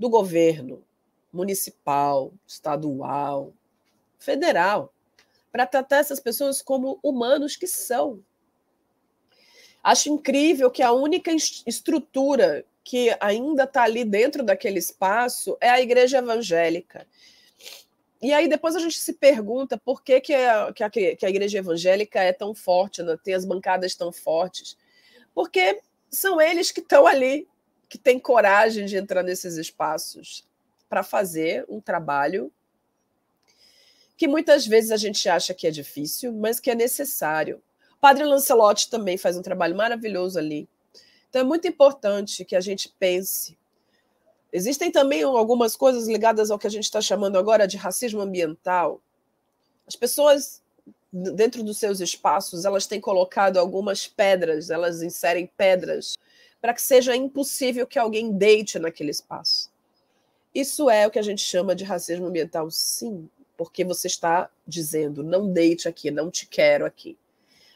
do 0.03 0.10
governo 0.10 0.83
municipal, 1.31 2.33
estadual, 2.45 3.53
federal, 4.19 4.93
para 5.50 5.65
tratar 5.65 6.00
essas 6.00 6.19
pessoas 6.19 6.62
como 6.62 7.00
humanos 7.01 7.55
que 7.55 7.67
são. 7.67 8.22
Acho 9.81 10.10
incrível 10.10 10.69
que 10.69 10.83
a 10.83 10.91
única 10.91 11.31
estrutura 11.65 12.65
que 12.83 13.15
ainda 13.22 13.63
está 13.63 13.83
ali 13.83 14.03
dentro 14.03 14.43
daquele 14.43 14.77
espaço 14.77 15.55
é 15.62 15.69
a 15.69 15.79
igreja 15.79 16.17
evangélica. 16.17 17.07
E 18.22 18.33
aí 18.33 18.50
depois 18.50 18.75
a 18.75 18.79
gente 18.79 19.00
se 19.00 19.13
pergunta 19.13 19.77
por 19.77 20.03
que, 20.03 20.19
que, 20.19 20.33
a, 20.33 20.74
que, 20.74 20.83
a, 20.83 20.89
que 20.89 21.25
a 21.25 21.29
igreja 21.29 21.60
evangélica 21.60 22.22
é 22.22 22.33
tão 22.33 22.53
forte, 22.53 23.01
né? 23.01 23.17
tem 23.24 23.36
as 23.36 23.45
bancadas 23.45 23.95
tão 23.95 24.12
fortes. 24.12 24.77
Porque 25.33 25.79
são 26.10 26.41
eles 26.41 26.72
que 26.72 26.81
estão 26.81 27.07
ali, 27.07 27.48
que 27.93 27.97
têm 28.00 28.17
coragem 28.17 28.88
de 28.88 28.97
entrar 28.97 29.21
nesses 29.21 29.55
espaços 29.55 30.43
para 30.89 31.03
fazer 31.03 31.63
um 31.69 31.79
trabalho 31.79 32.51
que 34.17 34.27
muitas 34.27 34.65
vezes 34.65 34.89
a 34.89 34.97
gente 34.97 35.29
acha 35.29 35.53
que 35.53 35.67
é 35.67 35.69
difícil, 35.69 36.33
mas 36.33 36.59
que 36.59 36.71
é 36.71 36.75
necessário. 36.75 37.62
Padre 38.01 38.23
Lancelotti 38.23 38.89
também 38.89 39.15
faz 39.15 39.38
um 39.38 39.43
trabalho 39.43 39.75
maravilhoso 39.75 40.39
ali. 40.39 40.67
Então 41.29 41.43
é 41.43 41.45
muito 41.45 41.67
importante 41.67 42.43
que 42.43 42.55
a 42.55 42.59
gente 42.59 42.91
pense. 42.97 43.55
Existem 44.51 44.91
também 44.91 45.21
algumas 45.21 45.75
coisas 45.75 46.07
ligadas 46.07 46.50
ao 46.50 46.57
que 46.57 46.65
a 46.65 46.71
gente 46.71 46.85
está 46.85 47.00
chamando 47.00 47.38
agora 47.38 47.67
de 47.67 47.77
racismo 47.77 48.21
ambiental. 48.21 49.00
As 49.85 49.95
pessoas, 49.95 50.63
dentro 51.12 51.62
dos 51.62 51.77
seus 51.77 52.00
espaços, 52.00 52.65
elas 52.65 52.88
têm 52.88 53.00
colocado 53.00 53.57
algumas 53.57 54.07
pedras, 54.07 54.71
elas 54.71 55.03
inserem 55.03 55.45
pedras 55.55 56.15
para 56.63 56.74
que 56.74 56.82
seja 56.82 57.13
impossível 57.13 57.86
que 57.86 58.00
alguém 58.00 58.32
deite 58.32 58.79
naquele 58.79 59.12
espaço. 59.12 59.70
Isso 60.55 60.89
é 60.89 61.05
o 61.05 61.12
que 61.12 61.20
a 61.20 61.22
gente 61.22 61.41
chama 61.41 61.75
de 61.75 61.84
racismo 61.84 62.27
ambiental, 62.27 62.72
sim, 62.72 63.29
porque 63.58 63.84
você 63.84 64.08
está 64.08 64.50
dizendo: 64.65 65.22
não 65.25 65.51
deite 65.51 65.89
aqui, 65.89 66.10
não 66.10 66.32
te 66.32 66.48
quero 66.48 66.86
aqui. 66.86 67.17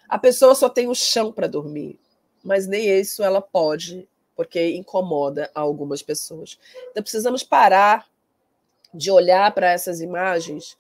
A 0.08 0.17
pessoa 0.17 0.56
só 0.56 0.70
tem 0.70 0.88
o 0.88 0.96
chão 0.96 1.34
para 1.34 1.48
dormir, 1.48 2.00
mas 2.41 2.65
nem 2.65 2.88
isso 2.88 3.22
ela 3.22 3.41
pode, 3.41 4.08
porque 4.38 4.70
incomoda 4.77 5.51
algumas 5.53 6.01
pessoas. 6.01 6.58
Então 6.91 7.03
precisamos 7.03 7.44
parar 7.44 8.08
de 8.94 9.12
olhar 9.12 9.53
para 9.53 9.70
essas 9.70 10.00
imagens 10.00 10.77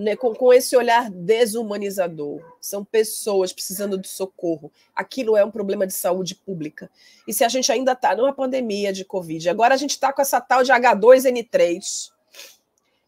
né, 0.00 0.16
com, 0.16 0.34
com 0.34 0.50
esse 0.50 0.74
olhar 0.74 1.10
desumanizador. 1.10 2.40
São 2.58 2.82
pessoas 2.82 3.52
precisando 3.52 3.98
de 3.98 4.08
socorro. 4.08 4.72
Aquilo 4.96 5.36
é 5.36 5.44
um 5.44 5.50
problema 5.50 5.86
de 5.86 5.92
saúde 5.92 6.34
pública. 6.34 6.90
E 7.28 7.34
se 7.34 7.44
a 7.44 7.48
gente 7.50 7.70
ainda 7.70 7.92
está 7.92 8.16
numa 8.16 8.32
pandemia 8.32 8.94
de 8.94 9.04
Covid, 9.04 9.46
agora 9.50 9.74
a 9.74 9.76
gente 9.76 9.90
está 9.90 10.10
com 10.10 10.22
essa 10.22 10.40
tal 10.40 10.62
de 10.62 10.72
H2N3, 10.72 12.12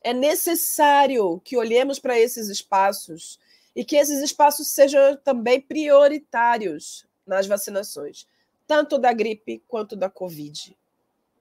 é 0.02 0.12
necessário 0.12 1.40
que 1.42 1.56
olhemos 1.56 1.98
para 1.98 2.18
esses 2.18 2.50
espaços 2.50 3.40
e 3.74 3.86
que 3.86 3.96
esses 3.96 4.22
espaços 4.22 4.68
sejam 4.68 5.16
também 5.16 5.62
prioritários 5.62 7.06
nas 7.26 7.46
vacinações, 7.46 8.26
tanto 8.66 8.98
da 8.98 9.14
gripe 9.14 9.62
quanto 9.66 9.96
da 9.96 10.10
Covid. 10.10 10.76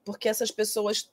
Porque 0.06 0.30
essas 0.30 0.50
pessoas 0.50 1.12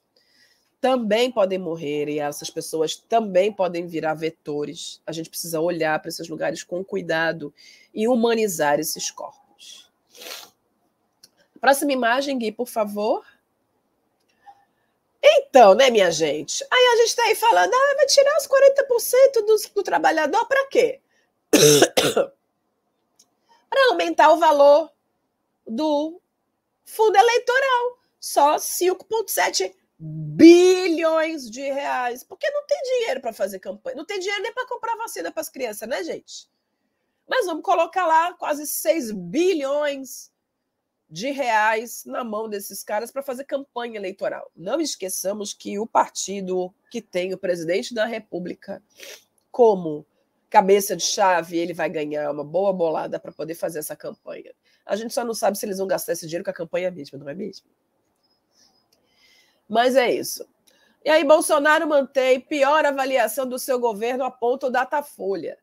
também 0.81 1.31
podem 1.31 1.57
morrer 1.57 2.07
e 2.09 2.19
essas 2.19 2.49
pessoas 2.49 2.95
também 2.95 3.51
podem 3.51 3.85
virar 3.85 4.13
vetores. 4.13 5.01
A 5.05 5.11
gente 5.11 5.29
precisa 5.29 5.59
olhar 5.59 5.99
para 5.99 6.09
esses 6.09 6.27
lugares 6.29 6.63
com 6.63 6.83
cuidado 6.83 7.53
e 7.93 8.07
humanizar 8.07 8.79
esses 8.79 9.11
corpos. 9.11 9.91
Próxima 11.59 11.91
imagem, 11.91 12.37
Gui, 12.37 12.51
por 12.51 12.67
favor. 12.67 13.25
Então, 15.21 15.73
né, 15.75 15.89
minha 15.89 16.09
gente? 16.11 16.65
Aí 16.71 16.87
a 16.93 16.95
gente 16.97 17.07
está 17.07 17.23
aí 17.23 17.35
falando, 17.35 17.73
ah, 17.73 17.95
vai 17.97 18.05
tirar 18.05 18.37
os 18.37 18.47
40% 18.47 19.45
do, 19.45 19.57
do 19.75 19.83
trabalhador 19.83 20.45
para 20.45 20.67
quê? 20.67 21.01
para 23.69 23.89
aumentar 23.89 24.31
o 24.31 24.37
valor 24.37 24.89
do 25.67 26.21
fundo 26.85 27.17
eleitoral. 27.17 27.99
Só 28.19 28.55
5,7 28.55 29.73
bilhões 29.99 31.49
de 31.49 31.61
reais. 31.61 32.23
Porque 32.23 32.49
não 32.49 32.65
tem 32.65 32.81
dinheiro 32.81 33.21
para 33.21 33.33
fazer 33.33 33.59
campanha. 33.59 33.97
Não 33.97 34.05
tem 34.05 34.19
dinheiro 34.19 34.41
nem 34.41 34.53
para 34.53 34.67
comprar 34.67 34.95
vacina 34.95 35.31
para 35.31 35.41
as 35.41 35.49
crianças, 35.49 35.87
né, 35.87 36.03
gente? 36.03 36.49
Mas 37.27 37.45
vamos 37.45 37.63
colocar 37.63 38.07
lá 38.07 38.33
quase 38.33 38.65
6 38.65 39.11
bilhões 39.11 40.31
de 41.09 41.31
reais 41.31 42.03
na 42.05 42.23
mão 42.23 42.47
desses 42.47 42.83
caras 42.83 43.11
para 43.11 43.23
fazer 43.23 43.43
campanha 43.43 43.97
eleitoral. 43.97 44.51
Não 44.55 44.79
esqueçamos 44.79 45.53
que 45.53 45.79
o 45.79 45.87
partido 45.87 46.73
que 46.91 47.01
tem 47.01 47.33
o 47.33 47.37
presidente 47.37 47.93
da 47.93 48.05
República 48.05 48.81
como 49.51 50.05
cabeça 50.49 50.95
de 50.95 51.03
chave, 51.03 51.57
ele 51.57 51.73
vai 51.73 51.89
ganhar 51.89 52.31
uma 52.31 52.43
boa 52.43 52.73
bolada 52.73 53.19
para 53.19 53.31
poder 53.31 53.55
fazer 53.55 53.79
essa 53.79 53.95
campanha. 53.95 54.53
A 54.85 54.95
gente 54.95 55.13
só 55.13 55.23
não 55.23 55.33
sabe 55.33 55.57
se 55.57 55.65
eles 55.65 55.77
vão 55.77 55.87
gastar 55.87 56.13
esse 56.13 56.25
dinheiro 56.25 56.43
com 56.43 56.51
a 56.51 56.53
campanha 56.53 56.89
mesmo, 56.89 57.19
não 57.19 57.29
é 57.29 57.35
mesmo? 57.35 57.67
Mas 59.69 59.95
é 59.95 60.11
isso. 60.11 60.45
E 61.05 61.09
aí, 61.09 61.23
Bolsonaro 61.23 61.87
mantém 61.87 62.41
pior 62.41 62.85
avaliação 62.85 63.47
do 63.47 63.59
seu 63.59 63.79
governo, 63.79 64.23
aponta 64.23 64.67
o 64.67 64.71
Datafolha. 64.71 65.57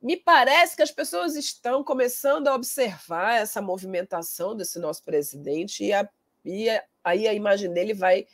Me 0.00 0.16
parece 0.16 0.74
que 0.74 0.82
as 0.82 0.90
pessoas 0.90 1.36
estão 1.36 1.84
começando 1.84 2.48
a 2.48 2.54
observar 2.54 3.34
essa 3.34 3.60
movimentação 3.60 4.56
desse 4.56 4.78
nosso 4.78 5.02
presidente 5.02 5.84
e, 5.84 5.92
a, 5.92 6.08
e 6.44 6.70
a, 6.70 6.84
aí 7.04 7.28
a 7.28 7.34
imagem 7.34 7.72
dele 7.72 7.94
vai 7.94 8.26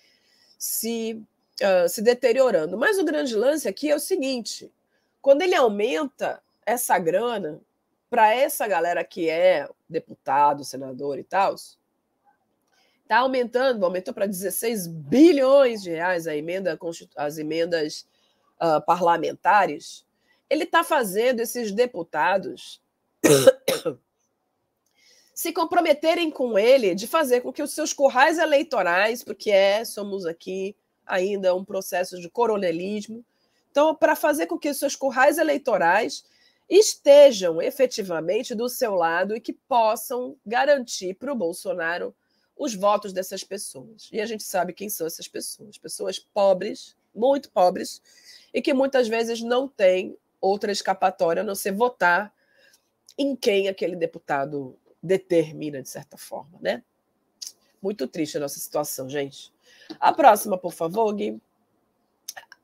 se, 0.59 1.23
uh, 1.61 1.89
se 1.89 2.01
deteriorando. 2.01 2.77
Mas 2.79 2.99
o 2.99 3.05
grande 3.05 3.35
lance 3.35 3.67
aqui 3.67 3.91
é 3.91 3.95
o 3.95 4.01
seguinte: 4.01 4.73
quando 5.21 5.43
ele 5.43 5.55
aumenta 5.55 6.43
essa 6.65 6.99
grana 6.99 7.61
para 8.09 8.35
essa 8.35 8.67
galera 8.67 9.03
que 9.03 9.29
é 9.29 9.69
deputado, 9.89 10.65
senador 10.65 11.19
e 11.19 11.25
tal, 11.25 11.55
está 13.05 13.19
aumentando, 13.19 13.85
aumentou 13.85 14.13
para 14.13 14.27
16 14.27 14.87
bilhões 14.87 15.83
de 15.83 15.91
reais 15.91 16.27
a 16.27 16.35
emenda, 16.35 16.79
as 17.17 17.39
emendas 17.39 18.07
uh, 18.61 18.85
parlamentares. 18.85 20.05
Ele 20.51 20.65
está 20.65 20.83
fazendo 20.83 21.41
esses 21.41 21.71
deputados 21.71 22.83
se 25.35 25.53
comprometerem 25.53 26.31
com 26.31 26.59
ele 26.59 26.95
de 26.95 27.07
fazer 27.07 27.41
com 27.43 27.53
que 27.53 27.63
os 27.63 27.73
seus 27.73 27.93
currais 27.93 28.39
eleitorais, 28.39 29.23
porque 29.23 29.51
é, 29.51 29.85
somos 29.85 30.27
aqui 30.27 30.75
ainda 31.07 31.55
um 31.55 31.65
processo 31.65 32.19
de 32.19 32.31
coronelismo, 32.31 33.25
então, 33.71 33.95
para 33.95 34.15
fazer 34.15 34.47
com 34.47 34.57
que 34.57 34.71
os 34.71 34.79
seus 34.79 34.95
currais 34.95 35.37
eleitorais 35.37 36.25
estejam 36.71 37.61
efetivamente 37.61 38.55
do 38.55 38.69
seu 38.69 38.95
lado 38.95 39.35
e 39.35 39.41
que 39.41 39.53
possam 39.53 40.37
garantir 40.47 41.15
para 41.15 41.33
o 41.33 41.37
Bolsonaro 41.37 42.15
os 42.57 42.75
votos 42.75 43.13
dessas 43.13 43.43
pessoas. 43.43 44.09
E 44.13 44.21
a 44.21 44.27
gente 44.27 44.43
sabe 44.43 44.73
quem 44.73 44.89
são 44.89 45.07
essas 45.07 45.29
pessoas: 45.29 45.79
pessoas 45.79 46.19
pobres, 46.19 46.97
muito 47.15 47.51
pobres, 47.51 48.01
e 48.53 48.63
que 48.63 48.73
muitas 48.73 49.09
vezes 49.09 49.41
não 49.41 49.69
têm 49.69 50.17
outra 50.41 50.71
escapatória 50.71 51.43
a 51.43 51.45
não 51.45 51.55
ser 51.55 51.73
votar 51.73 52.33
em 53.17 53.35
quem 53.35 53.69
aquele 53.69 53.97
deputado 53.97 54.77
determina, 55.03 55.83
de 55.83 55.89
certa 55.89 56.17
forma, 56.17 56.59
né? 56.61 56.83
Muito 57.81 58.07
triste 58.09 58.37
a 58.37 58.41
nossa 58.41 58.59
situação, 58.59 59.09
gente. 59.09 59.53
A 60.01 60.13
próxima, 60.13 60.57
por 60.57 60.73
favor, 60.73 61.13
Gui. 61.13 61.41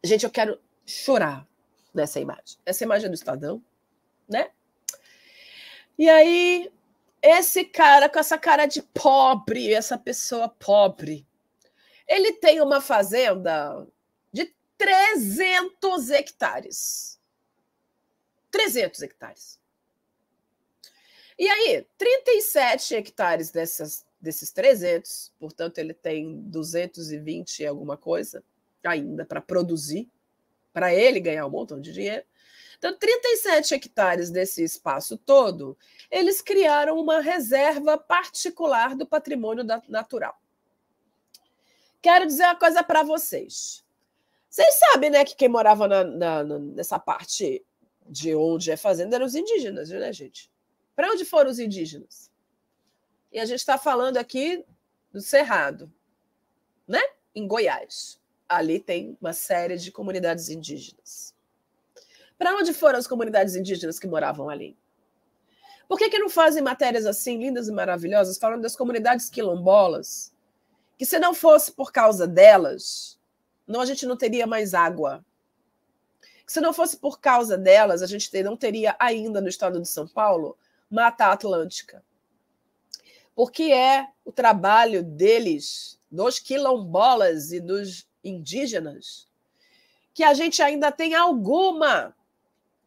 Gente, 0.03 0.25
eu 0.25 0.31
quero 0.31 0.59
chorar 0.87 1.47
nessa 1.93 2.19
imagem. 2.19 2.59
Essa 2.65 2.85
imagem 2.85 3.07
é 3.07 3.09
do 3.11 3.15
Estadão, 3.15 3.63
né? 4.29 4.51
E 5.99 6.09
aí, 6.09 6.73
esse 7.23 7.65
cara 7.65 8.09
com 8.09 8.19
essa 8.19 8.39
cara 8.39 8.67
de 8.67 8.83
pobre, 8.83 9.73
essa 9.73 9.99
pessoa 9.99 10.49
pobre, 10.49 11.27
ele 12.07 12.33
tem 12.33 12.61
uma 12.61 12.81
fazenda 12.81 13.87
de 14.33 14.53
300 14.77 16.11
hectares. 16.11 17.21
300 18.51 19.03
hectares. 19.03 19.61
E 21.39 21.49
aí, 21.49 21.87
37 21.97 22.97
hectares 22.97 23.51
dessas, 23.51 24.05
desses 24.21 24.51
300, 24.51 25.33
portanto, 25.39 25.79
ele 25.79 25.95
tem 25.95 26.41
220 26.43 27.61
e 27.61 27.67
alguma 27.67 27.97
coisa 27.97 28.43
ainda 28.85 29.25
para 29.25 29.41
produzir, 29.41 30.11
para 30.73 30.93
ele 30.95 31.21
ganhar 31.21 31.47
um 31.47 31.51
montão 31.51 31.81
de 31.81 31.93
dinheiro. 31.93 32.25
Então, 32.81 32.97
37 32.97 33.75
hectares 33.75 34.31
desse 34.31 34.65
espaço 34.65 35.19
todo, 35.19 35.77
eles 36.11 36.41
criaram 36.41 36.99
uma 36.99 37.21
reserva 37.21 37.99
particular 37.99 38.97
do 38.97 39.05
patrimônio 39.05 39.63
natural. 39.87 40.41
Quero 42.01 42.25
dizer 42.25 42.45
uma 42.45 42.57
coisa 42.57 42.83
para 42.83 43.03
vocês. 43.03 43.85
Vocês 44.49 44.79
sabem, 44.79 45.11
né, 45.11 45.27
que 45.27 45.37
quem 45.37 45.47
morava 45.47 45.87
na, 45.87 46.05
na, 46.05 46.59
nessa 46.59 46.99
parte 46.99 47.63
de 48.09 48.35
onde 48.35 48.71
é 48.71 48.79
fazenda 48.79 49.17
eram 49.17 49.27
os 49.27 49.35
indígenas, 49.35 49.91
né, 49.91 50.11
gente? 50.11 50.51
Para 50.97 51.13
onde 51.13 51.27
foram 51.27 51.51
os 51.51 51.59
indígenas? 51.59 52.31
E 53.31 53.39
a 53.39 53.45
gente 53.45 53.59
está 53.59 53.77
falando 53.77 54.17
aqui 54.17 54.65
do 55.13 55.21
Cerrado, 55.21 55.93
né? 56.89 57.03
Em 57.35 57.47
Goiás. 57.47 58.19
Ali 58.49 58.81
tem 58.81 59.19
uma 59.21 59.35
série 59.35 59.77
de 59.77 59.93
comunidades 59.93 60.49
indígenas. 60.49 61.39
Para 62.41 62.57
onde 62.57 62.73
foram 62.73 62.99
as 62.99 63.07
comunidades 63.07 63.55
indígenas 63.55 63.99
que 63.99 64.07
moravam 64.07 64.49
ali? 64.49 64.75
Por 65.87 65.99
que, 65.99 66.09
que 66.09 66.19
não 66.19 66.31
fazem 66.31 66.63
matérias 66.63 67.05
assim, 67.05 67.37
lindas 67.37 67.69
e 67.69 67.71
maravilhosas, 67.71 68.39
falando 68.39 68.63
das 68.63 68.75
comunidades 68.75 69.29
quilombolas? 69.29 70.33
Que 70.97 71.05
se 71.05 71.19
não 71.19 71.35
fosse 71.35 71.71
por 71.71 71.93
causa 71.93 72.27
delas, 72.27 73.21
não, 73.67 73.83
a 73.83 73.85
gente 73.85 74.07
não 74.07 74.17
teria 74.17 74.47
mais 74.47 74.73
água. 74.73 75.23
Que 76.47 76.51
se 76.51 76.63
não 76.63 76.73
fosse 76.73 76.97
por 76.97 77.21
causa 77.21 77.59
delas, 77.59 78.01
a 78.01 78.07
gente 78.07 78.43
não 78.43 78.57
teria 78.57 78.97
ainda 78.99 79.39
no 79.43 79.49
estado 79.49 79.79
de 79.79 79.87
São 79.87 80.09
Paulo 80.09 80.57
Mata 80.89 81.27
Atlântica. 81.27 82.03
Porque 83.35 83.65
é 83.65 84.09
o 84.25 84.33
trabalho 84.33 85.03
deles, 85.03 86.01
dos 86.11 86.39
quilombolas 86.39 87.53
e 87.53 87.61
dos 87.61 88.09
indígenas, 88.25 89.29
que 90.15 90.25
a 90.25 90.33
gente 90.33 90.63
ainda 90.63 90.91
tem 90.91 91.15
alguma 91.15 92.17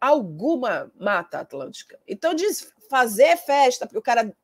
alguma 0.07 0.91
mata 0.99 1.39
atlântica. 1.39 1.99
Então, 2.07 2.33
diz 2.33 2.73
fazer 2.89 3.37
festa, 3.37 3.85
porque 3.85 3.99
o 3.99 4.01
cara 4.01 4.35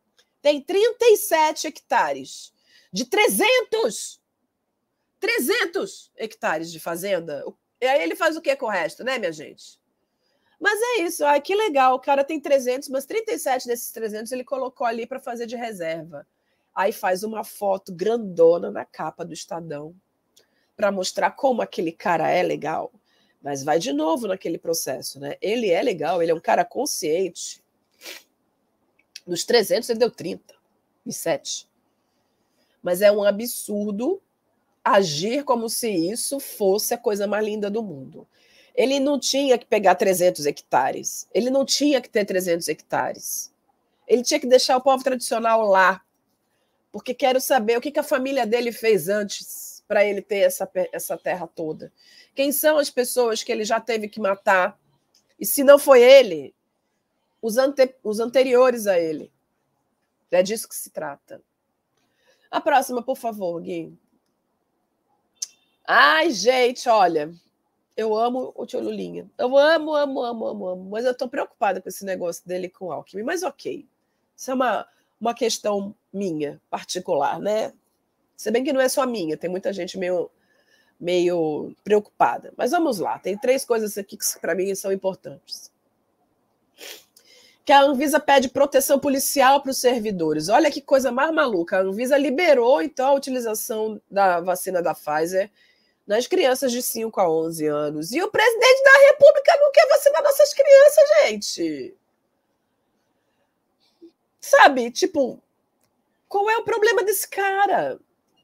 tem 0.42 0.62
37 0.62 1.68
hectares 1.68 2.54
de 2.92 3.06
300 3.06 4.20
300 5.20 6.12
hectares 6.16 6.72
de 6.72 6.80
fazenda. 6.80 7.44
E 7.82 7.86
aí 7.86 8.02
ele 8.02 8.16
faz 8.16 8.38
o 8.38 8.42
que 8.42 8.56
com 8.56 8.68
o 8.68 8.70
resto, 8.70 9.04
né, 9.04 9.18
minha 9.18 9.32
gente? 9.32 9.80
Mas 10.60 10.80
é 10.82 11.02
isso, 11.02 11.26
ai, 11.26 11.42
que 11.42 11.56
legal. 11.56 11.96
O 11.96 12.00
cara 12.00 12.24
tem 12.24 12.40
300, 12.40 12.90
mas 12.90 13.06
37 13.06 13.68
desses 13.68 13.92
300 13.92 14.32
ele 14.32 14.44
colocou 14.44 14.86
ali 14.86 15.06
para 15.06 15.20
fazer 15.20 15.46
de 15.46 15.56
reserva. 15.56 16.26
Aí 16.74 16.92
faz 16.92 17.24
uma 17.24 17.44
foto 17.44 17.94
grandona 17.94 18.72
na 18.72 18.86
capa 18.86 19.26
do 19.26 19.34
Estadão 19.34 19.96
para 20.76 20.92
mostrar 20.92 21.32
como 21.32 21.62
aquele 21.62 21.92
cara 21.92 22.30
é 22.30 22.42
legal. 22.44 22.92
Mas 23.42 23.64
vai 23.64 23.80
de 23.80 23.94
novo 23.94 24.28
naquele 24.28 24.58
processo, 24.58 25.20
né? 25.20 25.36
Ele 25.42 25.70
é 25.70 25.82
legal, 25.82 26.22
ele 26.22 26.32
é 26.32 26.36
um 26.36 26.40
cara 26.40 26.66
consciente. 26.66 27.64
Dos 29.26 29.46
300, 29.46 29.90
ele 29.90 30.00
deu 30.00 30.12
30 30.12 30.54
e 31.06 31.14
7. 31.14 31.68
Mas 32.82 33.02
é 33.02 33.12
um 33.12 33.24
absurdo 33.24 34.22
agir 34.84 35.44
como 35.44 35.70
se 35.70 35.90
isso 35.90 36.40
fosse 36.40 36.94
a 36.94 36.98
coisa 36.98 37.28
mais 37.28 37.46
linda 37.46 37.70
do 37.70 37.84
mundo. 37.84 38.28
Ele 38.76 39.00
não 39.00 39.20
tinha 39.20 39.58
que 39.58 39.66
pegar 39.66 39.96
300 39.96 40.46
hectares. 40.46 41.28
Ele 41.34 41.50
não 41.50 41.66
tinha 41.66 42.02
que 42.02 42.10
ter 42.10 42.26
300 42.26 42.68
hectares. 42.68 43.54
Ele 44.08 44.24
tinha 44.24 44.40
que 44.40 44.48
deixar 44.48 44.78
o 44.78 44.82
povo 44.82 45.04
tradicional 45.04 45.68
lá. 45.68 46.02
Porque 46.92 47.14
quero 47.14 47.40
saber 47.40 47.78
o 47.78 47.82
que, 47.82 47.92
que 47.92 48.00
a 48.00 48.04
família 48.04 48.46
dele 48.46 48.72
fez 48.72 49.08
antes 49.10 49.69
para 49.90 50.06
ele 50.06 50.22
ter 50.22 50.42
essa, 50.42 50.70
essa 50.94 51.18
terra 51.18 51.48
toda. 51.48 51.92
Quem 52.36 52.52
são 52.52 52.78
as 52.78 52.92
pessoas 52.92 53.42
que 53.42 53.52
ele 53.52 53.66
já 53.66 53.82
teve 53.82 54.08
que 54.08 54.22
matar? 54.22 54.80
E 55.40 55.48
se 55.48 55.64
não 55.64 55.80
foi 55.80 56.04
ele, 56.04 56.54
os, 57.42 57.58
ante, 57.58 57.96
os 58.04 58.20
anteriores 58.20 58.86
a 58.86 59.00
ele. 59.00 59.32
É 60.30 60.44
disso 60.44 60.70
que 60.70 60.76
se 60.76 60.92
trata. 60.92 61.42
A 62.52 62.62
próxima, 62.62 63.02
por 63.02 63.18
favor, 63.18 63.60
Gui. 63.60 63.98
Ai, 65.88 66.30
gente, 66.30 66.88
olha, 66.88 67.34
eu 67.98 68.16
amo 68.16 68.54
o 68.56 68.68
tio 68.68 68.80
Lulinha. 68.80 69.28
Eu 69.40 69.58
amo, 69.58 69.96
amo, 69.96 70.22
amo, 70.22 70.46
amo, 70.46 70.68
amo. 70.68 70.90
Mas 70.92 71.04
eu 71.04 71.14
estou 71.14 71.28
preocupada 71.28 71.82
com 71.82 71.90
esse 71.90 72.06
negócio 72.06 72.48
dele 72.48 72.70
com 72.70 72.86
o 72.86 72.92
Alckmin. 72.92 73.24
Mas 73.24 73.42
ok. 73.42 73.88
Isso 74.38 74.52
é 74.52 74.54
uma, 74.54 74.88
uma 75.20 75.34
questão 75.34 75.96
minha, 76.14 76.62
particular, 76.70 77.40
né? 77.40 77.74
Se 78.40 78.50
bem 78.52 78.64
que 78.64 78.72
não 78.72 78.80
é 78.80 78.88
só 78.88 79.06
minha, 79.06 79.36
tem 79.36 79.50
muita 79.50 79.74
gente 79.74 79.98
meio 79.98 80.32
meio 80.98 81.76
preocupada. 81.84 82.54
Mas 82.56 82.72
vamos 82.72 82.98
lá, 82.98 83.20
tem 83.20 83.38
três 83.38 83.66
coisas 83.66 83.98
aqui 83.98 84.16
que 84.16 84.40
para 84.40 84.56
mim 84.56 84.74
são 84.76 84.94
importantes. 84.94 85.70
Que 87.66 87.74
a 87.74 87.82
Anvisa 87.82 88.18
pede 88.18 88.48
proteção 88.48 88.98
policial 88.98 89.62
para 89.62 89.72
os 89.72 89.78
servidores. 89.78 90.48
Olha 90.48 90.72
que 90.72 90.80
coisa 90.80 91.12
mais 91.12 91.34
maluca. 91.34 91.80
A 91.80 91.82
Anvisa 91.82 92.18
liberou 92.18 92.82
então 92.82 93.10
a 93.10 93.14
utilização 93.14 94.02
da 94.10 94.40
vacina 94.40 94.82
da 94.82 94.96
Pfizer 94.96 95.52
nas 96.08 96.26
crianças 96.26 96.72
de 96.72 96.82
5 96.82 97.20
a 97.20 97.30
11 97.30 97.68
anos. 97.68 98.14
E 98.14 98.24
o 98.24 98.32
presidente 98.32 98.84
da 98.86 99.08
República 99.10 99.58
não 99.60 99.72
quer 99.74 99.86
vacinar 99.90 100.24
nossas 100.24 100.54
crianças, 100.54 101.10
gente. 101.26 101.94
Sabe, 104.40 104.90
tipo, 104.92 105.44
qual 106.30 106.50
é 106.50 106.58
o 106.58 106.64
problema 106.64 107.04
desse 107.04 107.28
cara? 107.28 108.00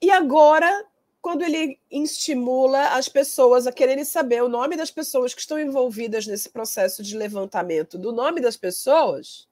E 0.06 0.12
agora 0.12 0.86
quando 1.20 1.42
ele 1.42 1.80
estimula 1.90 2.90
as 2.90 3.10
pessoas 3.10 3.66
a 3.66 3.72
quererem 3.72 4.06
saber 4.06 4.44
o 4.44 4.48
nome 4.48 4.78
das 4.78 4.92
pessoas 4.92 5.34
que 5.34 5.42
estão 5.42 5.60
envolvidas 5.60 6.28
nesse 6.28 6.52
processo 6.52 7.02
de 7.02 7.18
levantamento 7.18 7.98
do 7.98 8.12
nome 8.12 8.40
das 8.40 8.56
pessoas, 8.56 9.48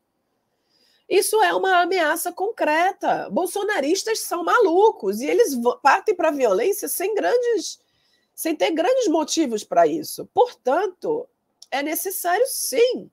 isso 1.09 1.41
é 1.41 1.51
uma 1.55 1.81
ameaça 1.81 2.31
concreta. 2.31 3.27
Bolsonaristas 3.31 4.19
são 4.19 4.43
malucos 4.43 5.21
e 5.21 5.25
eles 5.25 5.57
partem 5.81 6.13
para 6.13 6.27
a 6.27 6.31
violência 6.31 6.87
sem 6.87 7.15
grandes, 7.15 7.79
sem 8.35 8.55
ter 8.55 8.69
grandes 8.69 9.07
motivos 9.07 9.63
para 9.63 9.87
isso. 9.87 10.29
Portanto, 10.31 11.27
é 11.71 11.81
necessário 11.81 12.45
sim 12.45 13.09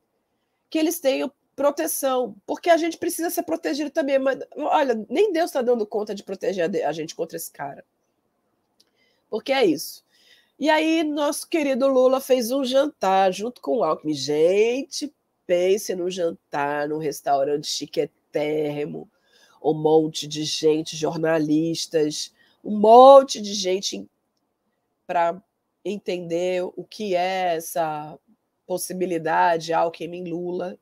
que 0.69 0.79
eles 0.79 1.01
tenham 1.01 1.33
proteção, 1.63 2.35
porque 2.47 2.71
a 2.71 2.77
gente 2.77 2.97
precisa 2.97 3.29
ser 3.29 3.43
protegido 3.43 3.91
também. 3.91 4.19
Mas 4.19 4.39
olha, 4.57 5.05
nem 5.09 5.33
Deus 5.33 5.51
está 5.51 5.61
dando 5.61 5.87
conta 5.87 6.15
de 6.15 6.23
proteger 6.23 6.87
a 6.87 6.93
gente 6.93 7.15
contra 7.15 7.37
esse 7.37 7.51
cara 7.51 7.85
porque 9.31 9.53
é 9.53 9.65
isso. 9.65 10.05
E 10.59 10.69
aí, 10.69 11.03
nosso 11.05 11.49
querido 11.49 11.87
Lula 11.87 12.21
fez 12.21 12.51
um 12.51 12.65
jantar 12.65 13.33
junto 13.33 13.63
com 13.63 13.79
o 13.79 13.85
Alckmin. 13.85 14.13
Gente, 14.13 15.15
pense 15.47 15.95
no 15.95 16.11
jantar 16.11 16.89
num 16.89 16.99
restaurante 16.99 17.67
chiquetérrimo, 17.67 19.09
um 19.63 19.73
monte 19.73 20.27
de 20.27 20.45
gente, 20.45 20.97
jornalistas, 20.97 22.35
um 22.63 22.77
monte 22.79 23.41
de 23.41 23.55
gente 23.55 24.07
para 25.07 25.43
entender 25.83 26.63
o 26.63 26.85
que 26.85 27.15
é 27.15 27.57
essa 27.57 28.19
possibilidade 28.67 29.73
Alckmin-Lula, 29.73 30.79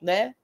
né? 0.00 0.34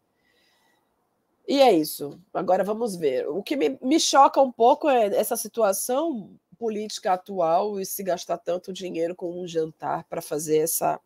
E 1.46 1.60
é 1.60 1.72
isso. 1.72 2.20
Agora 2.32 2.62
vamos 2.62 2.96
ver. 2.96 3.28
O 3.28 3.42
que 3.42 3.56
me, 3.56 3.78
me 3.82 3.98
choca 3.98 4.40
um 4.40 4.52
pouco 4.52 4.88
é 4.88 5.06
essa 5.16 5.36
situação 5.36 6.30
política 6.58 7.14
atual 7.14 7.80
e 7.80 7.84
se 7.84 8.02
gastar 8.02 8.38
tanto 8.38 8.72
dinheiro 8.72 9.16
com 9.16 9.40
um 9.40 9.46
jantar 9.46 10.04
para 10.04 10.22
fazer 10.22 10.58
essa 10.58 11.00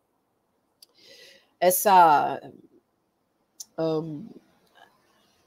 essa 1.59 2.39
um, 3.77 4.27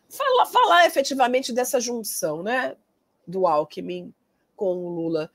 falar, 0.09 0.47
falar 0.47 0.87
efetivamente 0.87 1.53
dessa 1.53 1.81
junção, 1.81 2.43
né, 2.43 2.77
do 3.27 3.47
Alckmin 3.47 4.13
com 4.57 4.77
o 4.77 4.89
Lula. 4.89 5.31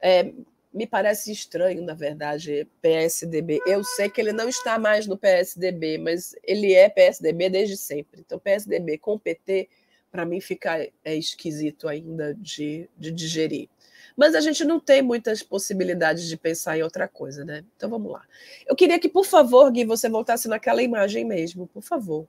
É, 0.00 0.32
me 0.74 0.88
parece 0.88 1.30
estranho, 1.30 1.82
na 1.82 1.94
verdade, 1.94 2.66
PSDB. 2.82 3.60
Eu 3.64 3.84
sei 3.84 4.10
que 4.10 4.20
ele 4.20 4.32
não 4.32 4.48
está 4.48 4.76
mais 4.76 5.06
no 5.06 5.16
PSDB, 5.16 5.98
mas 5.98 6.34
ele 6.42 6.74
é 6.74 6.88
PSDB 6.88 7.48
desde 7.48 7.76
sempre. 7.76 8.20
Então, 8.20 8.40
PSDB 8.40 8.98
com 8.98 9.16
PT, 9.16 9.68
para 10.10 10.26
mim, 10.26 10.40
fica 10.40 10.90
é 11.04 11.14
esquisito 11.14 11.86
ainda 11.86 12.34
de, 12.34 12.90
de 12.98 13.12
digerir. 13.12 13.68
Mas 14.16 14.34
a 14.34 14.40
gente 14.40 14.64
não 14.64 14.80
tem 14.80 15.00
muitas 15.00 15.44
possibilidades 15.44 16.26
de 16.28 16.36
pensar 16.36 16.76
em 16.76 16.82
outra 16.82 17.06
coisa, 17.06 17.44
né? 17.44 17.64
Então 17.76 17.88
vamos 17.88 18.12
lá. 18.12 18.22
Eu 18.66 18.74
queria 18.74 18.98
que, 18.98 19.08
por 19.08 19.24
favor, 19.24 19.70
Gui, 19.70 19.84
você 19.84 20.08
voltasse 20.08 20.48
naquela 20.48 20.82
imagem 20.82 21.24
mesmo, 21.24 21.68
por 21.68 21.82
favor. 21.82 22.26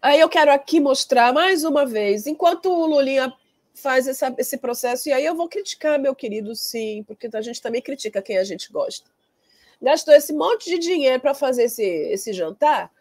Aí 0.00 0.20
eu 0.20 0.28
quero 0.28 0.52
aqui 0.52 0.78
mostrar 0.80 1.32
mais 1.32 1.64
uma 1.64 1.84
vez, 1.84 2.26
enquanto 2.26 2.66
o 2.66 2.86
Lulinha 2.86 3.32
faz 3.78 4.06
essa, 4.06 4.34
esse 4.38 4.58
processo, 4.58 5.08
e 5.08 5.12
aí 5.12 5.24
eu 5.24 5.34
vou 5.34 5.48
criticar, 5.48 5.98
meu 5.98 6.14
querido, 6.14 6.54
sim, 6.54 7.02
porque 7.06 7.28
a 7.32 7.40
gente 7.40 7.62
também 7.62 7.80
critica 7.80 8.22
quem 8.22 8.38
a 8.38 8.44
gente 8.44 8.70
gosta. 8.72 9.10
Gastou 9.80 10.14
esse 10.14 10.32
monte 10.32 10.68
de 10.68 10.78
dinheiro 10.78 11.20
para 11.20 11.34
fazer 11.34 11.64
esse, 11.64 11.84
esse 11.84 12.32
jantar, 12.32 12.92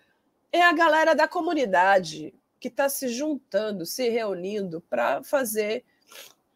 é 0.52 0.62
a 0.62 0.72
galera 0.74 1.14
da 1.14 1.28
comunidade 1.28 2.34
que 2.60 2.68
está 2.68 2.88
se 2.90 3.10
juntando, 3.10 3.86
se 3.86 4.10
reunindo 4.10 4.82
para 4.90 5.24
fazer 5.24 5.84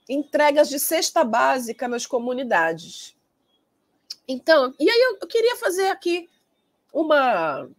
entregas 0.08 0.70
de 0.70 0.80
cesta 0.80 1.24
básica 1.24 1.88
nas 1.88 2.06
comunidades. 2.06 3.16
Então, 4.28 4.74
e 4.80 4.90
aí 4.90 5.00
eu, 5.00 5.18
eu 5.22 5.28
queria 5.28 5.56
fazer 5.58 5.88
aqui 5.88 6.30
uma 6.94 7.70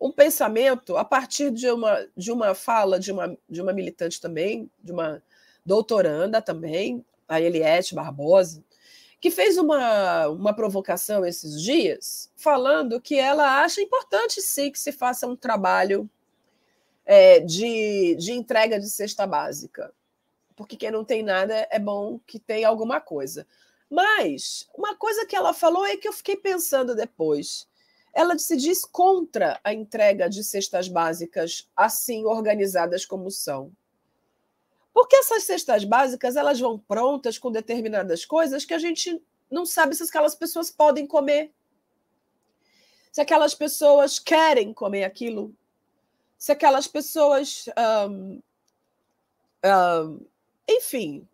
um 0.00 0.12
pensamento 0.12 0.96
a 0.96 1.04
partir 1.04 1.50
de 1.50 1.70
uma, 1.70 2.06
de 2.16 2.30
uma 2.30 2.54
fala 2.54 3.00
de 3.00 3.10
uma, 3.10 3.36
de 3.48 3.62
uma 3.62 3.72
militante 3.72 4.20
também, 4.20 4.70
de 4.82 4.92
uma 4.92 5.22
doutoranda 5.64 6.40
também, 6.40 7.04
a 7.28 7.40
Eliette 7.40 7.94
Barbosa, 7.94 8.62
que 9.20 9.30
fez 9.30 9.56
uma, 9.56 10.28
uma 10.28 10.54
provocação 10.54 11.24
esses 11.24 11.60
dias, 11.60 12.30
falando 12.36 13.00
que 13.00 13.18
ela 13.18 13.62
acha 13.62 13.80
importante 13.80 14.40
sim 14.42 14.70
que 14.70 14.78
se 14.78 14.92
faça 14.92 15.26
um 15.26 15.34
trabalho 15.34 16.08
é, 17.04 17.40
de, 17.40 18.14
de 18.16 18.32
entrega 18.32 18.78
de 18.78 18.88
cesta 18.88 19.26
básica. 19.26 19.92
Porque 20.54 20.76
quem 20.76 20.90
não 20.90 21.04
tem 21.04 21.22
nada 21.22 21.66
é 21.70 21.78
bom 21.78 22.20
que 22.26 22.38
tenha 22.38 22.68
alguma 22.68 23.00
coisa. 23.00 23.46
Mas 23.90 24.68
uma 24.74 24.96
coisa 24.96 25.26
que 25.26 25.36
ela 25.36 25.54
falou 25.54 25.86
é 25.86 25.96
que 25.96 26.08
eu 26.08 26.12
fiquei 26.12 26.36
pensando 26.36 26.94
depois 26.94 27.66
ela 28.16 28.38
se 28.38 28.56
diz 28.56 28.82
contra 28.82 29.60
a 29.62 29.74
entrega 29.74 30.26
de 30.26 30.42
cestas 30.42 30.88
básicas 30.88 31.68
assim 31.76 32.24
organizadas 32.24 33.04
como 33.04 33.30
são. 33.30 33.70
Porque 34.90 35.16
essas 35.16 35.42
cestas 35.42 35.84
básicas 35.84 36.34
elas 36.34 36.58
vão 36.58 36.78
prontas 36.78 37.36
com 37.36 37.52
determinadas 37.52 38.24
coisas 38.24 38.64
que 38.64 38.72
a 38.72 38.78
gente 38.78 39.22
não 39.50 39.66
sabe 39.66 39.94
se 39.94 40.02
aquelas 40.02 40.34
pessoas 40.34 40.70
podem 40.70 41.06
comer. 41.06 41.52
Se 43.12 43.20
aquelas 43.20 43.54
pessoas 43.54 44.18
querem 44.18 44.72
comer 44.72 45.04
aquilo. 45.04 45.54
Se 46.38 46.52
aquelas 46.52 46.86
pessoas. 46.86 47.66
Enfim. 50.66 51.28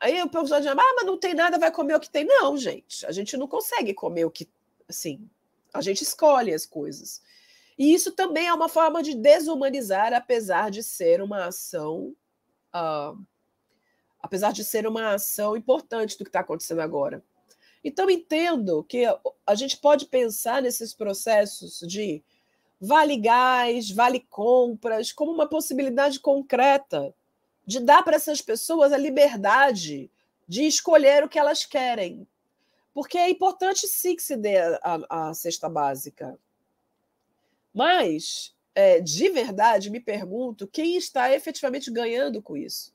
Aí 0.00 0.22
o 0.22 0.28
pessoal 0.30 0.60
diz, 0.60 0.70
ah, 0.70 0.74
mas 0.74 1.04
não 1.04 1.18
tem 1.18 1.34
nada, 1.34 1.58
vai 1.58 1.70
comer 1.70 1.96
o 1.96 2.00
que 2.00 2.08
tem. 2.08 2.24
Não, 2.24 2.56
gente. 2.56 3.04
A 3.04 3.12
gente 3.12 3.36
não 3.36 3.46
consegue 3.46 3.92
comer 3.92 4.24
o 4.24 4.30
que. 4.30 4.48
Assim, 4.88 5.28
a 5.74 5.80
gente 5.80 6.02
escolhe 6.02 6.54
as 6.54 6.64
coisas. 6.64 7.20
E 7.76 7.92
isso 7.92 8.12
também 8.12 8.46
é 8.46 8.54
uma 8.54 8.68
forma 8.68 9.02
de 9.02 9.14
desumanizar, 9.14 10.14
apesar 10.14 10.70
de 10.70 10.82
ser 10.82 11.20
uma 11.20 11.46
ação. 11.46 12.14
Uh, 12.72 13.20
apesar 14.20 14.52
de 14.52 14.64
ser 14.64 14.86
uma 14.86 15.14
ação 15.14 15.56
importante 15.56 16.16
do 16.16 16.24
que 16.24 16.30
está 16.30 16.40
acontecendo 16.40 16.80
agora. 16.80 17.22
Então, 17.84 18.08
entendo 18.08 18.82
que 18.84 19.04
a 19.46 19.54
gente 19.54 19.76
pode 19.76 20.06
pensar 20.06 20.62
nesses 20.62 20.94
processos 20.94 21.80
de 21.80 22.24
vale 22.80 23.18
gás, 23.18 23.90
vale 23.90 24.20
compras, 24.20 25.12
como 25.12 25.30
uma 25.30 25.46
possibilidade 25.46 26.18
concreta 26.20 27.14
de 27.66 27.80
dar 27.80 28.02
para 28.02 28.16
essas 28.16 28.40
pessoas 28.40 28.92
a 28.92 28.96
liberdade 28.96 30.10
de 30.48 30.62
escolher 30.66 31.24
o 31.24 31.28
que 31.28 31.38
elas 31.38 31.66
querem, 31.66 32.26
porque 32.94 33.18
é 33.18 33.28
importante 33.28 33.88
sim 33.88 34.14
que 34.14 34.22
se 34.22 34.36
dê 34.36 34.56
a, 34.56 35.00
a 35.10 35.34
cesta 35.34 35.68
básica. 35.68 36.38
Mas, 37.74 38.54
é, 38.72 39.00
de 39.00 39.28
verdade, 39.30 39.90
me 39.90 39.98
pergunto 39.98 40.68
quem 40.68 40.96
está 40.96 41.34
efetivamente 41.34 41.90
ganhando 41.90 42.40
com 42.40 42.56
isso. 42.56 42.94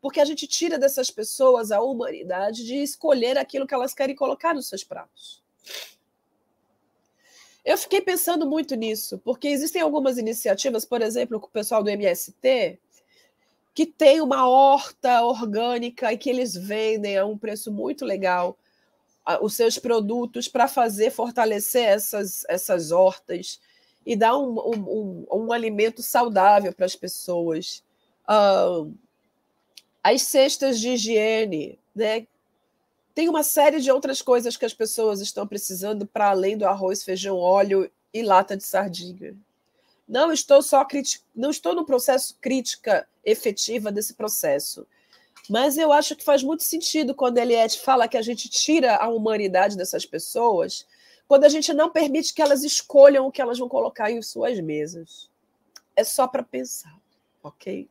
Porque 0.00 0.20
a 0.20 0.24
gente 0.24 0.46
tira 0.46 0.78
dessas 0.78 1.10
pessoas 1.10 1.70
a 1.70 1.82
humanidade 1.82 2.64
de 2.64 2.76
escolher 2.76 3.36
aquilo 3.36 3.66
que 3.66 3.74
elas 3.74 3.92
querem 3.92 4.16
colocar 4.16 4.54
nos 4.54 4.68
seus 4.68 4.82
pratos. 4.82 5.42
Eu 7.62 7.76
fiquei 7.76 8.00
pensando 8.00 8.48
muito 8.48 8.74
nisso, 8.74 9.18
porque 9.18 9.48
existem 9.48 9.82
algumas 9.82 10.16
iniciativas, 10.16 10.84
por 10.84 11.02
exemplo, 11.02 11.38
com 11.38 11.48
o 11.48 11.50
pessoal 11.50 11.82
do 11.82 11.90
MST, 11.90 12.78
que 13.74 13.84
tem 13.84 14.22
uma 14.22 14.48
horta 14.48 15.22
orgânica 15.22 16.10
e 16.10 16.16
que 16.16 16.30
eles 16.30 16.54
vendem 16.54 17.18
a 17.18 17.26
um 17.26 17.36
preço 17.36 17.70
muito 17.70 18.04
legal 18.04 18.56
os 19.40 19.54
seus 19.54 19.78
produtos 19.78 20.48
para 20.48 20.68
fazer 20.68 21.10
fortalecer 21.10 21.84
essas, 21.84 22.44
essas 22.48 22.92
hortas 22.92 23.60
e 24.04 24.14
dar 24.14 24.38
um, 24.38 24.58
um, 24.58 24.78
um, 24.78 25.26
um 25.32 25.52
alimento 25.52 26.02
saudável 26.02 26.72
para 26.72 26.86
as 26.86 26.94
pessoas. 26.94 27.82
Uh, 28.28 28.92
as 30.02 30.22
cestas 30.22 30.78
de 30.78 30.90
higiene, 30.90 31.78
né? 31.94 32.26
Tem 33.12 33.28
uma 33.28 33.42
série 33.42 33.80
de 33.80 33.90
outras 33.90 34.22
coisas 34.22 34.56
que 34.56 34.64
as 34.64 34.74
pessoas 34.74 35.20
estão 35.20 35.46
precisando 35.46 36.06
para 36.06 36.28
além 36.28 36.56
do 36.56 36.66
arroz, 36.66 37.02
feijão, 37.02 37.38
óleo 37.38 37.90
e 38.12 38.22
lata 38.22 38.56
de 38.56 38.62
sardinha. 38.62 39.34
Não 40.06 40.30
estou 40.30 40.62
só 40.62 40.84
crítica, 40.84 41.24
não 41.34 41.50
estou 41.50 41.74
no 41.74 41.84
processo 41.84 42.36
crítica 42.40 43.08
efetiva 43.24 43.90
desse 43.90 44.14
processo. 44.14 44.86
Mas 45.48 45.78
eu 45.78 45.92
acho 45.92 46.16
que 46.16 46.24
faz 46.24 46.42
muito 46.42 46.62
sentido 46.62 47.14
quando 47.14 47.38
Eliette 47.38 47.80
fala 47.80 48.08
que 48.08 48.16
a 48.16 48.22
gente 48.22 48.48
tira 48.48 48.96
a 48.96 49.08
humanidade 49.08 49.76
dessas 49.76 50.04
pessoas, 50.04 50.86
quando 51.28 51.44
a 51.44 51.48
gente 51.48 51.72
não 51.72 51.90
permite 51.90 52.34
que 52.34 52.42
elas 52.42 52.64
escolham 52.64 53.26
o 53.26 53.32
que 53.32 53.40
elas 53.40 53.58
vão 53.58 53.68
colocar 53.68 54.10
em 54.10 54.20
suas 54.22 54.58
mesas. 54.60 55.30
É 55.94 56.04
só 56.04 56.26
para 56.26 56.42
pensar, 56.42 56.94
ok? 57.42 57.88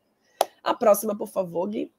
A 0.64 0.74
próxima, 0.74 1.16
por 1.18 1.28
favor, 1.28 1.68
Gui. 1.70 1.92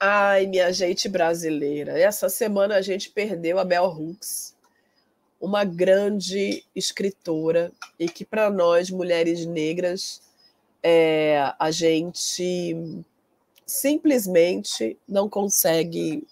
Ai, 0.00 0.46
minha 0.46 0.72
gente 0.72 1.08
brasileira, 1.08 1.98
essa 1.98 2.28
semana 2.28 2.76
a 2.76 2.82
gente 2.82 3.10
perdeu 3.10 3.58
a 3.58 3.64
Bell 3.64 3.84
Hooks 3.84 4.51
uma 5.42 5.64
grande 5.64 6.64
escritora 6.72 7.72
e 7.98 8.08
que 8.08 8.24
para 8.24 8.48
nós 8.48 8.90
mulheres 8.90 9.44
negras 9.44 10.22
é, 10.80 11.52
a 11.58 11.68
gente 11.72 13.02
simplesmente 13.66 14.96
não 15.06 15.28
consegue 15.28 16.24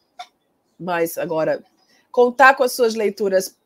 mais 0.78 1.18
agora 1.18 1.60
contar 2.12 2.54
com 2.54 2.62
as 2.62 2.70
suas 2.70 2.94
leituras 2.94 3.56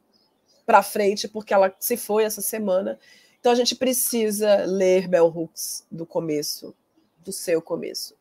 para 0.64 0.83
frente 0.83 1.28
porque 1.28 1.52
ela 1.52 1.74
se 1.78 1.98
foi 1.98 2.24
essa 2.24 2.40
semana. 2.40 2.98
Então 3.38 3.52
a 3.52 3.54
gente 3.54 3.74
precisa 3.74 4.64
ler 4.64 5.07
Bell 5.07 5.26
Hooks 5.26 5.85
do 5.90 6.07
começo 6.07 6.74
do 7.22 7.33
seu 7.33 7.61
começo. 7.61 8.14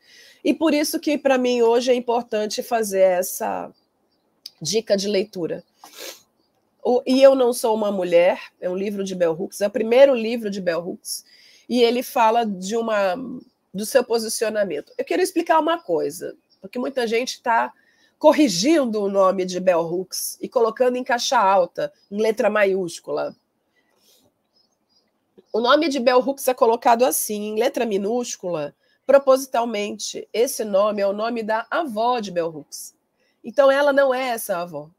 E 0.44 0.54
por 0.54 0.74
isso 0.74 1.00
que 1.00 1.18
para 1.18 1.38
mim 1.38 1.62
hoje 1.62 1.90
é 1.90 1.96
importante 1.96 2.62
fazer 2.62 3.02
essa 3.02 3.72
dica 4.62 4.98
de 4.98 5.08
leitura 5.08 5.64
o 6.84 7.02
E 7.06 7.22
Eu 7.22 7.34
Não 7.34 7.54
Sou 7.54 7.76
Uma 7.76 7.92
Mulher, 7.92 8.40
é 8.60 8.70
um 8.70 8.76
livro 8.76 9.04
de 9.04 9.16
Bell 9.16 9.34
Hooks, 9.34 9.62
é 9.62 9.68
o 9.68 9.72
primeiro 9.72 10.14
livro 10.14 10.50
de 10.50 10.60
Bell 10.60 10.86
Hooks, 10.86 11.24
e 11.68 11.82
ele 11.82 12.04
fala 12.04 12.46
de 12.46 12.76
uma 12.76 13.16
do 13.74 13.86
seu 13.86 14.04
posicionamento. 14.04 14.94
Eu 14.98 15.06
queria 15.06 15.24
explicar 15.24 15.60
uma 15.60 15.80
coisa, 15.80 16.36
porque 16.62 16.78
muita 16.78 17.08
gente 17.08 17.36
está 17.36 17.72
corrigindo 18.20 19.02
o 19.02 19.10
nome 19.10 19.46
de 19.46 19.60
Bell 19.60 19.82
Hooks 19.82 20.38
e 20.42 20.48
colocando 20.48 20.96
em 20.96 21.04
caixa 21.04 21.38
alta, 21.38 21.92
em 22.12 22.22
letra 22.22 22.50
maiúscula. 22.50 23.36
O 25.52 25.60
nome 25.60 25.90
de 25.90 26.00
Bell 26.00 26.20
Hooks 26.20 26.48
é 26.48 26.54
colocado 26.54 27.04
assim, 27.04 27.50
em 27.50 27.60
letra 27.60 27.86
minúscula, 27.86 28.76
propositalmente. 29.06 30.28
Esse 30.32 30.64
nome 30.64 31.02
é 31.02 31.08
o 31.08 31.14
nome 31.14 31.44
da 31.44 31.66
avó 31.70 32.20
de 32.20 32.32
Bell 32.32 32.48
Hooks. 32.48 32.96
Então 33.44 33.70
ela 33.70 33.92
não 33.92 34.14
é 34.14 34.30
essa 34.30 34.58
avó. 34.58 34.90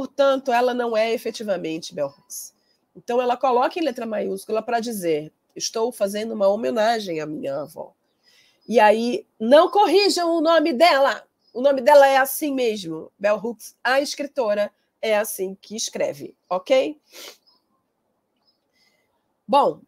Portanto, 0.00 0.50
ela 0.50 0.72
não 0.72 0.96
é 0.96 1.12
efetivamente 1.12 1.94
Bell 1.94 2.06
Hooks. 2.06 2.54
Então, 2.96 3.20
ela 3.20 3.36
coloca 3.36 3.78
em 3.78 3.82
letra 3.82 4.06
maiúscula 4.06 4.62
para 4.62 4.80
dizer: 4.80 5.30
estou 5.54 5.92
fazendo 5.92 6.32
uma 6.32 6.48
homenagem 6.48 7.20
à 7.20 7.26
minha 7.26 7.60
avó. 7.60 7.92
E 8.66 8.80
aí, 8.80 9.26
não 9.38 9.70
corrijam 9.70 10.34
o 10.34 10.40
nome 10.40 10.72
dela, 10.72 11.22
O 11.52 11.60
nome 11.60 11.82
dela 11.82 12.08
é 12.08 12.16
assim 12.16 12.54
mesmo, 12.54 13.12
Bell 13.18 13.36
Hooks, 13.36 13.76
a 13.84 14.00
escritora, 14.00 14.72
é 15.02 15.18
assim 15.18 15.54
que 15.60 15.76
escreve, 15.76 16.34
ok? 16.48 16.98
Bom, 19.46 19.82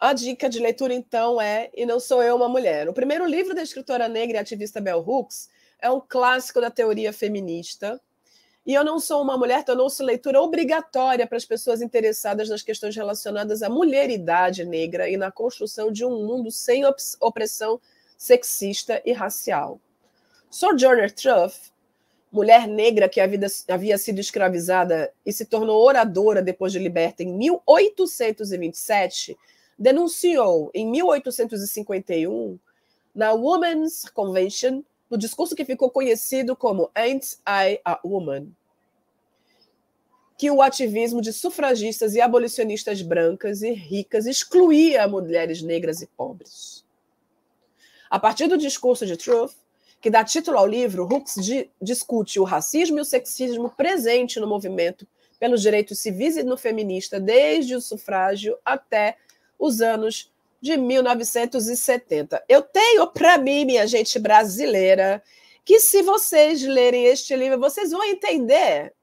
a 0.00 0.12
dica 0.12 0.48
de 0.48 0.58
leitura, 0.58 0.92
então, 0.92 1.40
é 1.40 1.70
E 1.72 1.86
Não 1.86 2.00
Sou 2.00 2.20
Eu 2.20 2.34
Uma 2.34 2.48
Mulher. 2.48 2.88
O 2.88 2.94
primeiro 2.94 3.26
livro 3.26 3.54
da 3.54 3.62
escritora 3.62 4.08
negra 4.08 4.38
e 4.38 4.40
ativista 4.40 4.80
Bell 4.80 5.04
Hooks 5.06 5.48
é 5.78 5.88
um 5.88 6.00
clássico 6.00 6.60
da 6.60 6.70
teoria 6.70 7.12
feminista. 7.12 8.00
E 8.66 8.74
Eu 8.74 8.84
Não 8.84 9.00
Sou 9.00 9.22
Uma 9.22 9.38
Mulher 9.38 9.64
tornou-se 9.64 10.02
leitura 10.02 10.40
obrigatória 10.40 11.26
para 11.26 11.38
as 11.38 11.46
pessoas 11.46 11.80
interessadas 11.80 12.48
nas 12.48 12.62
questões 12.62 12.94
relacionadas 12.94 13.62
à 13.62 13.70
mulheridade 13.70 14.64
negra 14.64 15.08
e 15.08 15.16
na 15.16 15.32
construção 15.32 15.90
de 15.90 16.04
um 16.04 16.26
mundo 16.26 16.50
sem 16.50 16.84
opressão 17.20 17.80
sexista 18.18 19.00
e 19.04 19.12
racial. 19.12 19.80
Sojourner 20.50 21.10
Truth, 21.10 21.70
mulher 22.30 22.68
negra 22.68 23.08
que 23.08 23.20
havia 23.20 23.96
sido 23.96 24.18
escravizada 24.18 25.10
e 25.24 25.32
se 25.32 25.46
tornou 25.46 25.82
oradora 25.82 26.42
depois 26.42 26.70
de 26.70 26.78
liberta 26.78 27.22
em 27.22 27.32
1827, 27.32 29.38
denunciou 29.78 30.70
em 30.74 30.86
1851, 30.86 32.58
na 33.14 33.32
Women's 33.32 34.04
Convention, 34.10 34.82
no 35.10 35.18
discurso 35.18 35.56
que 35.56 35.64
ficou 35.64 35.90
conhecido 35.90 36.54
como 36.54 36.90
Ain't 36.94 37.38
I 37.46 37.80
a 37.84 38.00
Woman, 38.04 38.54
que 40.38 40.50
o 40.50 40.62
ativismo 40.62 41.20
de 41.20 41.32
sufragistas 41.32 42.14
e 42.14 42.20
abolicionistas 42.20 43.02
brancas 43.02 43.60
e 43.60 43.72
ricas 43.72 44.24
excluía 44.24 45.06
mulheres 45.06 45.60
negras 45.60 46.00
e 46.00 46.06
pobres. 46.06 46.84
A 48.08 48.18
partir 48.18 48.46
do 48.46 48.56
discurso 48.56 49.04
de 49.04 49.16
Truth, 49.16 49.52
que 50.00 50.10
dá 50.10 50.24
título 50.24 50.56
ao 50.56 50.66
livro, 50.66 51.04
Hooks 51.04 51.36
discute 51.80 52.40
o 52.40 52.44
racismo 52.44 52.98
e 52.98 53.00
o 53.02 53.04
sexismo 53.04 53.68
presente 53.68 54.40
no 54.40 54.46
movimento 54.46 55.06
pelos 55.38 55.60
direitos 55.60 55.98
civis 55.98 56.36
e 56.36 56.42
no 56.42 56.56
feminista, 56.56 57.20
desde 57.20 57.74
o 57.74 57.80
sufrágio 57.80 58.56
até 58.64 59.16
os 59.58 59.82
anos 59.82 60.32
de 60.60 60.76
1970. 60.76 62.44
Eu 62.48 62.62
tenho 62.62 63.06
para 63.06 63.38
mim, 63.38 63.64
minha 63.64 63.86
gente 63.86 64.18
brasileira, 64.18 65.22
que 65.64 65.80
se 65.80 66.02
vocês 66.02 66.62
lerem 66.62 67.06
este 67.06 67.34
livro, 67.34 67.58
vocês 67.58 67.90
vão 67.90 68.04
entender 68.04 68.94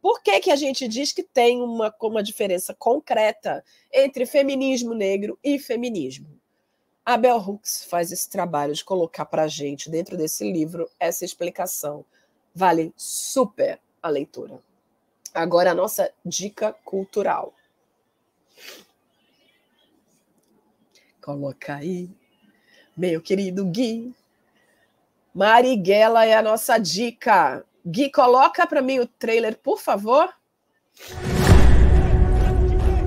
por 0.00 0.22
que, 0.22 0.38
que 0.40 0.50
a 0.50 0.56
gente 0.56 0.86
diz 0.86 1.12
que 1.12 1.22
tem 1.22 1.62
uma, 1.62 1.94
uma 2.02 2.22
diferença 2.22 2.74
concreta 2.74 3.64
entre 3.92 4.26
feminismo 4.26 4.92
negro 4.92 5.38
e 5.42 5.58
feminismo. 5.58 6.28
A 7.06 7.16
Bell 7.16 7.38
Hooks 7.38 7.84
faz 7.84 8.10
esse 8.12 8.28
trabalho 8.28 8.74
de 8.74 8.84
colocar 8.84 9.26
para 9.26 9.44
a 9.44 9.48
gente, 9.48 9.90
dentro 9.90 10.16
desse 10.16 10.50
livro, 10.50 10.90
essa 10.98 11.24
explicação. 11.24 12.04
Vale 12.54 12.92
super 12.96 13.78
a 14.02 14.08
leitura. 14.08 14.58
Agora, 15.34 15.72
a 15.72 15.74
nossa 15.74 16.10
dica 16.24 16.74
cultural. 16.84 17.54
Coloca 21.24 21.76
aí, 21.76 22.10
meu 22.94 23.18
querido 23.18 23.64
Gui. 23.64 24.14
Marighella 25.34 26.26
é 26.26 26.36
a 26.36 26.42
nossa 26.42 26.76
dica. 26.76 27.64
Gui, 27.82 28.10
coloca 28.10 28.66
para 28.66 28.82
mim 28.82 28.98
o 28.98 29.06
trailer, 29.06 29.56
por 29.56 29.80
favor. 29.80 30.28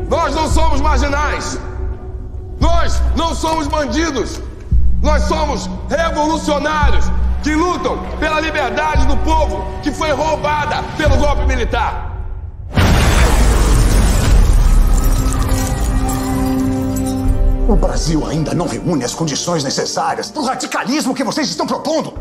Nós 0.10 0.34
não 0.34 0.50
somos 0.50 0.82
marginais. 0.82 1.60
Nós 2.60 2.94
não 3.16 3.36
somos 3.36 3.68
bandidos. 3.68 4.42
Nós 5.00 5.22
somos 5.26 5.68
revolucionários 5.88 7.06
que 7.44 7.54
lutam 7.54 8.00
pela 8.18 8.40
liberdade 8.40 9.06
do 9.06 9.16
povo 9.18 9.64
que 9.84 9.92
foi 9.92 10.10
roubada 10.10 10.78
pelo 10.98 11.18
golpe 11.18 11.46
militar. 11.46 12.17
O 17.68 17.76
Brasil 17.76 18.26
ainda 18.26 18.54
não 18.54 18.66
reúne 18.66 19.04
as 19.04 19.14
condições 19.14 19.62
necessárias 19.62 20.32
para 20.32 20.42
o 20.42 20.46
radicalismo 20.46 21.14
que 21.14 21.22
vocês 21.22 21.50
estão 21.50 21.68
propondo. 21.68 22.14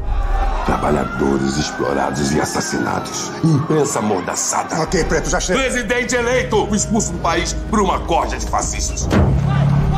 Trabalhadores 0.64 1.56
explorados 1.56 2.32
e 2.32 2.40
assassinatos. 2.40 3.30
Imprensa 3.44 4.00
amordaçada. 4.00 4.82
Ok, 4.82 5.04
Preto, 5.04 5.30
já 5.30 5.38
chega. 5.38 5.60
Presidente 5.60 6.16
eleito 6.16 6.74
expulso 6.74 7.12
do 7.12 7.18
país 7.20 7.52
por 7.70 7.78
uma 7.78 8.00
corda 8.00 8.36
de 8.36 8.44
fascistas. 8.44 9.06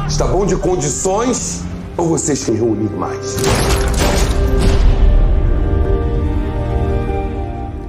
Está 0.07 0.27
bom 0.27 0.45
de 0.45 0.55
condições 0.57 1.63
ou 1.97 2.09
vocês 2.09 2.45
querem 2.45 2.61
reunir 2.61 2.91
mais? 2.91 3.37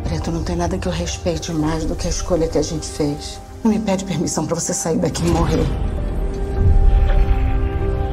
Preto, 0.06 0.32
não 0.32 0.44
tem 0.46 0.56
nada 0.56 0.78
que 0.78 0.88
eu 0.88 0.94
respeite 0.94 1.52
mais 1.52 1.84
do 1.84 1.94
que 1.94 2.08
a 2.08 2.10
escolha 2.10 2.48
que 2.48 2.58
a 2.58 2.64
gente 2.64 2.88
fez. 2.88 3.38
Não 3.62 3.72
me 3.72 3.80
pede 3.80 4.06
permissão 4.06 4.46
para 4.46 4.56
você 4.56 4.74
sair 4.74 4.98
daqui 4.98 5.28
e 5.28 5.30
morrer. 5.30 5.99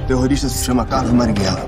O 0.07 0.09
terrorista 0.09 0.49
se 0.49 0.65
chama 0.65 0.85
Carlos 0.85 1.11
Marighella. 1.11 1.67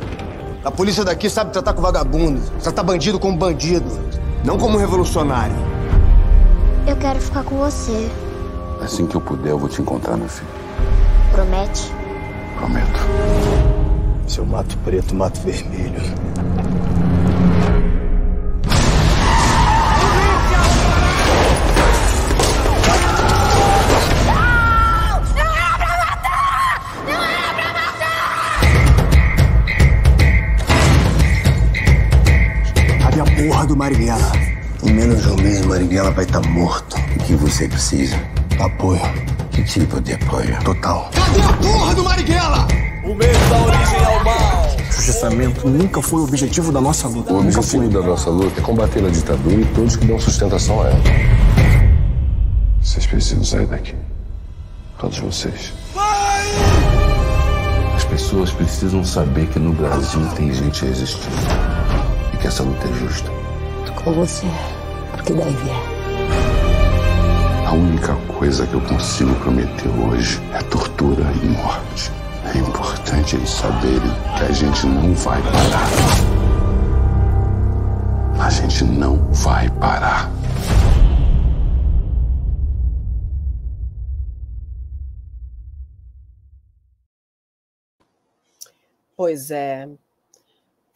A 0.64 0.70
polícia 0.70 1.05
daqui 1.05 1.29
sabe 1.29 1.51
tratar 1.53 1.72
com 1.72 1.83
vagabundo, 1.83 2.40
tratar 2.62 2.85
bandido 2.85 3.18
como 3.18 3.37
bandido, 3.37 3.90
não 4.44 4.57
como 4.57 4.79
revolucionário. 4.79 5.57
Eu 6.87 6.94
quero 6.98 7.18
ficar 7.18 7.42
com 7.42 7.57
você. 7.57 8.09
Assim 8.81 9.09
que 9.09 9.16
eu 9.16 9.20
puder, 9.20 9.51
eu 9.51 9.59
vou 9.59 9.68
te 9.68 9.83
encontrar, 9.83 10.16
meu 10.16 10.29
filho. 10.29 10.46
Promete? 11.33 11.92
Prometo. 12.59 13.01
Se 14.29 14.38
eu 14.38 14.46
mato 14.46 14.79
preto, 14.85 15.16
mato 15.16 15.40
vermelho. 15.40 16.01
Do 33.48 33.76
Marighella. 33.76 34.32
Em 34.84 34.92
menos 34.92 35.22
de 35.22 35.28
um 35.30 35.37
mês, 35.37 35.64
Marighella 35.64 36.11
vai 36.11 36.24
estar 36.24 36.40
tá 36.40 36.48
morto. 36.48 36.96
O 37.16 37.18
que 37.24 37.34
você 37.34 37.66
precisa? 37.66 38.16
Apoio. 38.61 39.00
Que 39.50 39.64
tipo 39.64 40.00
de 40.00 40.12
apoio? 40.12 40.56
Total. 40.62 41.11
Cadê 41.14 41.40
a 41.40 41.52
porra 41.54 41.94
do 41.94 42.04
Marighella? 42.04 42.68
O 43.04 43.14
medo 43.14 43.38
da 43.48 43.62
origem 43.66 44.04
ao 44.04 44.24
mal. 44.24 44.76
Justiçamento 44.90 45.68
nunca 45.68 46.02
foi 46.02 46.20
o 46.20 46.24
objetivo 46.24 46.70
da 46.70 46.80
nossa 46.80 47.08
luta. 47.08 47.32
O 47.32 47.40
objetivo 47.40 47.84
foi. 47.84 47.88
da 47.88 48.02
nossa 48.06 48.30
luta 48.30 48.61
é 48.61 48.62
combater 48.62 49.04
a 49.04 49.08
ditadura 49.08 49.61
e 49.61 49.64
todos 49.74 49.96
que 49.96 50.06
dão 50.06 50.20
sustentação 50.20 50.82
a 50.82 50.88
ela. 50.88 51.02
Vocês 52.82 53.06
precisam 53.06 53.44
sair 53.44 53.66
daqui. 53.66 53.94
Todos 54.98 55.18
vocês. 55.18 55.72
Vai! 55.94 56.48
As 57.96 58.04
pessoas 58.04 58.52
precisam 58.52 59.04
saber 59.04 59.46
que 59.48 59.58
no 59.58 59.72
Brasil 59.72 60.20
tem 60.37 60.52
gente 60.52 60.84
resistindo 60.84 61.34
e 62.34 62.37
que 62.37 62.46
essa 62.46 62.62
luta 62.62 62.87
é 62.87 62.92
justa 62.92 63.38
com 63.92 64.12
você, 64.12 64.46
porque 65.11 65.33
daí 65.33 65.53
vier. 65.53 65.98
A 67.66 67.72
única 67.72 68.14
coisa 68.27 68.66
que 68.66 68.74
eu 68.74 68.81
consigo 68.81 69.35
prometer 69.37 69.88
hoje 69.88 70.40
é 70.55 70.62
tortura 70.64 71.24
e 71.42 71.46
morte. 71.48 72.11
É 72.55 72.59
importante 72.59 73.37
eles 73.37 73.51
saberem 73.51 74.11
que 74.38 74.44
a 74.44 74.53
gente 74.53 74.87
não 74.87 75.12
vai 75.14 75.40
parar. 75.42 75.88
A 78.40 78.51
gente 78.51 78.85
não 78.85 79.16
vai 79.33 79.68
parar. 79.70 80.31
Pois 89.14 89.51
é. 89.51 89.88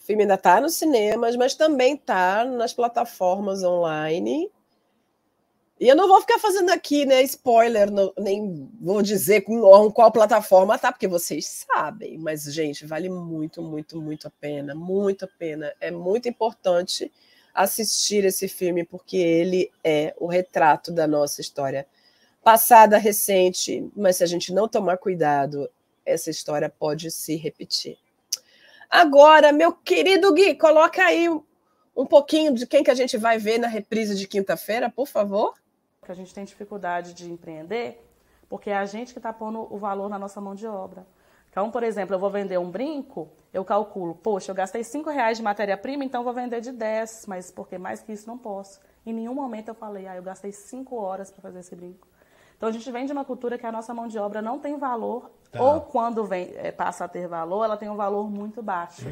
O 0.03 0.05
filme 0.05 0.23
ainda 0.23 0.35
está 0.35 0.61
nos 0.61 0.75
cinemas, 0.75 1.37
mas 1.37 1.55
também 1.55 1.95
está 1.95 2.45
nas 2.45 2.75
plataformas 2.75 3.63
online. 3.63 4.51
E 5.79 5.89
eu 5.89 5.95
não 5.95 6.09
vou 6.09 6.21
ficar 6.21 6.41
fazendo 6.41 6.71
aqui, 6.71 7.07
né, 7.07 7.23
spoiler, 7.23 7.89
no, 7.89 8.13
nem 8.19 8.69
vou 8.81 9.01
dizer 9.01 9.43
com 9.43 9.91
qual 9.93 10.11
plataforma 10.11 10.77
tá, 10.77 10.91
porque 10.91 11.07
vocês 11.07 11.65
sabem. 11.67 12.19
Mas, 12.19 12.43
gente, 12.53 12.85
vale 12.85 13.09
muito, 13.09 13.63
muito, 13.63 14.01
muito 14.03 14.27
a 14.27 14.31
pena. 14.31 14.75
Muito 14.75 15.25
a 15.25 15.29
pena. 15.29 15.73
É 15.81 15.93
muito 15.93 16.29
importante 16.29 17.13
assistir 17.55 18.25
esse 18.25 18.49
filme, 18.49 18.85
porque 18.85 19.17
ele 19.17 19.71
é 19.85 20.15
o 20.19 20.27
retrato 20.27 20.91
da 20.91 21.07
nossa 21.07 21.41
história 21.41 21.87
passada, 22.43 22.99
recente. 22.99 23.89
Mas 23.95 24.17
se 24.17 24.25
a 24.25 24.27
gente 24.27 24.53
não 24.53 24.67
tomar 24.67 24.99
cuidado, 24.99 25.71
essa 26.05 26.29
história 26.29 26.69
pode 26.69 27.09
se 27.13 27.37
repetir. 27.37 28.02
Agora, 28.93 29.53
meu 29.53 29.73
querido 29.73 30.35
Gui, 30.35 30.55
coloca 30.55 31.03
aí 31.03 31.27
um 31.97 32.05
pouquinho 32.05 32.53
de 32.53 32.67
quem 32.67 32.85
que 32.85 32.91
a 32.91 32.95
gente 32.95 33.17
vai 33.17 33.39
ver 33.39 33.57
na 33.57 33.67
reprise 33.67 34.15
de 34.15 34.29
quinta-feira, 34.29 34.91
por 34.91 35.07
favor. 35.07 35.55
A 36.07 36.13
gente 36.13 36.35
tem 36.35 36.45
dificuldade 36.45 37.15
de 37.15 37.33
empreender 37.33 38.07
porque 38.51 38.69
é 38.69 38.77
a 38.77 38.85
gente 38.85 39.15
que 39.15 39.19
está 39.19 39.33
pondo 39.33 39.67
o 39.75 39.79
valor 39.79 40.11
na 40.11 40.19
nossa 40.19 40.43
mão 40.43 40.55
de 40.55 40.67
obra. 40.67 41.07
Então, 41.51 41.71
por 41.71 41.83
exemplo, 41.83 42.15
eu 42.15 42.19
vou 42.19 42.29
vender 42.29 42.59
um 42.59 42.71
brinco, 42.71 43.31
eu 43.51 43.65
calculo, 43.65 44.15
poxa, 44.15 44.51
eu 44.51 44.55
gastei 44.55 44.85
5 44.85 45.09
reais 45.09 45.39
de 45.39 45.43
matéria-prima, 45.43 46.05
então 46.05 46.23
vou 46.23 46.35
vender 46.35 46.61
de 46.61 46.71
10, 46.71 47.25
mas 47.29 47.51
porque 47.51 47.79
mais 47.79 48.03
que 48.03 48.13
isso 48.13 48.29
não 48.29 48.37
posso. 48.37 48.79
Em 49.07 49.15
nenhum 49.15 49.33
momento 49.35 49.69
eu 49.69 49.75
falei, 49.75 50.07
ah, 50.07 50.17
eu 50.17 50.23
gastei 50.23 50.53
5 50.53 50.95
horas 50.97 51.31
para 51.31 51.41
fazer 51.41 51.61
esse 51.61 51.75
brinco. 51.75 52.07
Então 52.63 52.71
a 52.71 52.73
gente 52.73 52.89
vem 52.93 53.05
de 53.05 53.13
uma 53.13 53.25
cultura 53.25 53.59
que 53.59 53.67
a 53.67 53.73
nossa 53.73 53.93
mão 53.93 54.07
de 54.07 54.17
obra 54.21 54.41
não 54.41 54.57
tem 54.57 54.79
valor, 54.79 55.29
tá. 55.51 55.61
ou 55.61 55.81
quando 55.81 56.25
vem, 56.25 56.53
é, 56.55 56.71
passa 56.71 57.07
a 57.07 57.09
ter 57.09 57.27
valor, 57.27 57.65
ela 57.65 57.77
tem 57.77 57.91
um 57.91 57.97
valor 57.97 58.31
muito 58.31 58.63
baixo. 58.63 59.03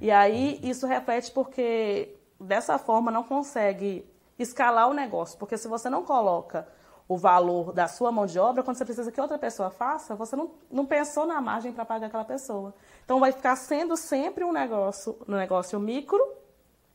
E 0.00 0.10
aí 0.10 0.58
isso 0.62 0.86
reflete 0.86 1.30
porque 1.30 2.16
dessa 2.40 2.78
forma 2.78 3.10
não 3.10 3.22
consegue 3.22 4.10
escalar 4.38 4.88
o 4.88 4.94
negócio, 4.94 5.38
porque 5.38 5.58
se 5.58 5.68
você 5.68 5.90
não 5.90 6.04
coloca 6.04 6.66
o 7.06 7.18
valor 7.18 7.70
da 7.70 7.86
sua 7.86 8.10
mão 8.10 8.24
de 8.24 8.38
obra, 8.38 8.62
quando 8.62 8.78
você 8.78 8.84
precisa 8.86 9.12
que 9.12 9.20
outra 9.20 9.36
pessoa 9.36 9.68
faça, 9.68 10.14
você 10.14 10.34
não, 10.34 10.52
não 10.70 10.86
pensou 10.86 11.26
na 11.26 11.38
margem 11.38 11.74
para 11.74 11.84
pagar 11.84 12.06
aquela 12.06 12.24
pessoa. 12.24 12.74
Então 13.04 13.20
vai 13.20 13.30
ficar 13.30 13.56
sendo 13.56 13.94
sempre 13.94 14.42
um 14.42 14.52
negócio, 14.52 15.18
um 15.28 15.36
negócio 15.36 15.78
micro 15.78 16.18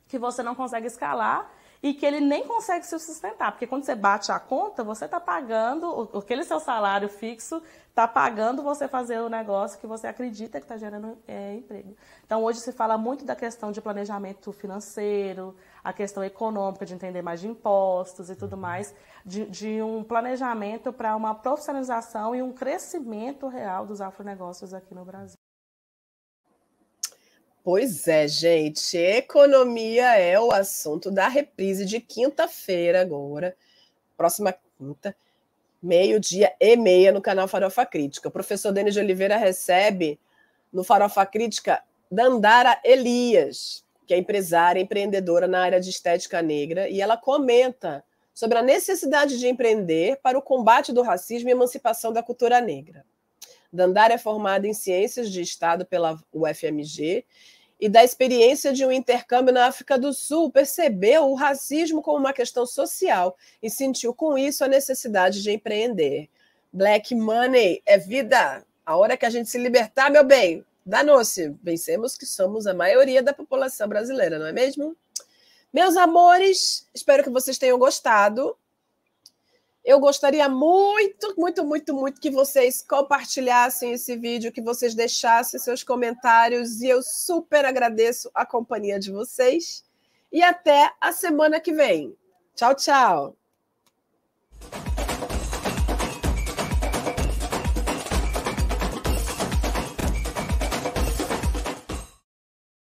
que 0.08 0.18
você 0.18 0.42
não 0.42 0.56
consegue 0.56 0.88
escalar 0.88 1.48
e 1.84 1.94
que 1.94 2.06
ele 2.06 2.20
nem 2.20 2.46
consegue 2.46 2.86
se 2.86 2.98
sustentar, 3.00 3.52
porque 3.52 3.66
quando 3.66 3.84
você 3.84 3.96
bate 3.96 4.32
a 4.32 4.40
conta, 4.40 4.84
você 4.84 5.06
está 5.06 5.20
pagando, 5.20 6.10
aquele 6.14 6.44
seu 6.44 6.60
salário 6.60 7.10
fixo 7.10 7.62
está 7.90 8.08
pagando 8.08 8.62
você 8.62 8.88
fazer 8.88 9.20
o 9.20 9.28
negócio 9.28 9.80
que 9.80 9.88
você 9.88 10.08
acredita 10.08 10.60
que 10.60 10.66
está 10.66 10.78
gerando 10.78 11.18
é, 11.28 11.56
emprego. 11.56 11.96
Então, 12.24 12.44
hoje 12.44 12.60
se 12.60 12.72
fala 12.72 12.98
muito 12.98 13.26
da 13.26 13.36
questão 13.36 13.72
de 13.72 13.82
planejamento 13.82 14.52
financeiro, 14.54 15.56
a 15.84 15.92
questão 15.92 16.24
econômica, 16.24 16.86
de 16.86 16.94
entender 16.94 17.22
mais 17.22 17.42
de 17.42 17.48
impostos 17.48 18.30
e 18.30 18.36
tudo 18.36 18.56
mais, 18.56 18.94
de, 19.26 19.46
de 19.48 19.82
um 19.82 20.04
planejamento 20.04 20.94
para 20.94 21.16
uma 21.16 21.34
profissionalização 21.34 22.36
e 22.36 22.42
um 22.42 22.54
crescimento 22.54 23.48
real 23.48 23.86
dos 23.86 24.02
afronegócios 24.02 24.74
aqui 24.74 24.94
no 24.94 25.04
Brasil. 25.04 25.41
Pois 27.64 28.08
é, 28.08 28.28
gente. 28.28 28.98
Economia 28.98 30.18
é 30.18 30.40
o 30.40 30.52
assunto 30.52 31.12
da 31.12 31.28
reprise 31.28 31.86
de 31.86 32.00
quinta-feira 32.00 33.02
agora. 33.02 33.56
Próxima 34.18 34.56
quinta, 34.80 35.16
meio-dia 35.82 36.56
e 36.60 36.76
meia 36.76 37.12
no 37.12 37.22
canal 37.22 37.48
Farofa 37.48 37.86
Crítica. 37.86 38.30
O 38.30 38.32
professor 38.32 38.72
Denis 38.72 38.96
de 38.96 39.00
Oliveira 39.00 39.38
recebe 39.38 40.20
no 40.74 40.84
Farofa 40.84 41.24
Crítica 41.24 41.84
Dandara 42.10 42.82
Elias, 42.84 43.86
que 44.08 44.14
é 44.16 44.18
empresária, 44.18 44.82
empreendedora 44.82 45.48
na 45.48 45.62
área 45.62 45.80
de 45.80 45.92
estética 45.92 46.42
negra, 46.42 46.90
e 46.90 47.00
ela 47.00 47.16
comenta 47.16 48.04
sobre 48.34 48.58
a 48.58 48.64
necessidade 48.64 49.38
de 49.40 49.48
empreender 49.48 50.20
para 50.24 50.38
o 50.38 50.42
combate 50.42 50.92
do 50.92 51.04
racismo 51.04 51.50
e 51.50 51.52
emancipação 51.52 52.12
da 52.12 52.24
cultura 52.24 52.60
negra. 52.60 53.06
Dandara 53.72 54.16
é 54.16 54.18
formada 54.18 54.68
em 54.68 54.74
Ciências 54.74 55.32
de 55.32 55.42
Estado 55.42 55.86
pela 55.86 56.20
UFMG 56.34 57.26
e 57.82 57.90
da 57.90 58.04
experiência 58.04 58.72
de 58.72 58.86
um 58.86 58.92
intercâmbio 58.92 59.52
na 59.52 59.66
África 59.66 59.98
do 59.98 60.14
Sul, 60.14 60.52
percebeu 60.52 61.32
o 61.32 61.34
racismo 61.34 62.00
como 62.02 62.20
uma 62.20 62.32
questão 62.32 62.64
social 62.64 63.36
e 63.62 63.72
sentiu 63.72 64.14
com 64.14 64.38
isso 64.38 64.64
a 64.64 64.68
necessidade 64.68 65.42
de 65.42 65.52
empreender. 65.52 66.30
Black 66.72 67.16
money 67.16 67.82
é 67.86 67.98
vida. 67.98 68.64
A 68.86 68.96
hora 68.96 69.18
que 69.18 69.26
a 69.26 69.30
gente 69.32 69.50
se 69.50 69.58
libertar, 69.58 70.12
meu 70.12 70.24
bem, 70.24 70.64
danou-se. 70.86 71.56
Vencemos 71.64 72.16
que 72.16 72.26
somos 72.26 72.68
a 72.68 72.74
maioria 72.74 73.24
da 73.24 73.34
população 73.34 73.88
brasileira, 73.88 74.38
não 74.38 74.46
é 74.46 74.52
mesmo? 74.52 74.96
Meus 75.74 75.98
amores, 75.98 76.88
espero 76.94 77.24
que 77.24 77.30
vocês 77.32 77.58
tenham 77.58 77.80
gostado. 77.80 78.56
Eu 79.84 80.00
gostaria 80.00 80.48
muito, 80.48 81.34
muito, 81.36 81.66
muito, 81.66 81.94
muito 81.94 82.22
que 82.22 82.30
vocês 82.30 82.86
compartilhassem 82.88 83.94
esse 83.94 84.16
vídeo, 84.16 84.52
que 84.52 84.62
vocês 84.62 84.94
deixassem 84.94 85.60
seus 85.60 85.84
comentários 85.84 86.82
e 86.82 86.88
eu 86.88 87.02
super 87.02 87.66
agradeço 87.66 88.30
a 88.34 88.46
companhia 88.46 89.00
de 89.00 89.12
vocês. 89.12 89.84
E 90.32 90.44
até 90.44 90.92
a 91.02 91.12
semana 91.12 91.60
que 91.60 91.74
vem. 91.74 92.16
Tchau, 92.56 92.76
tchau. 92.76 93.41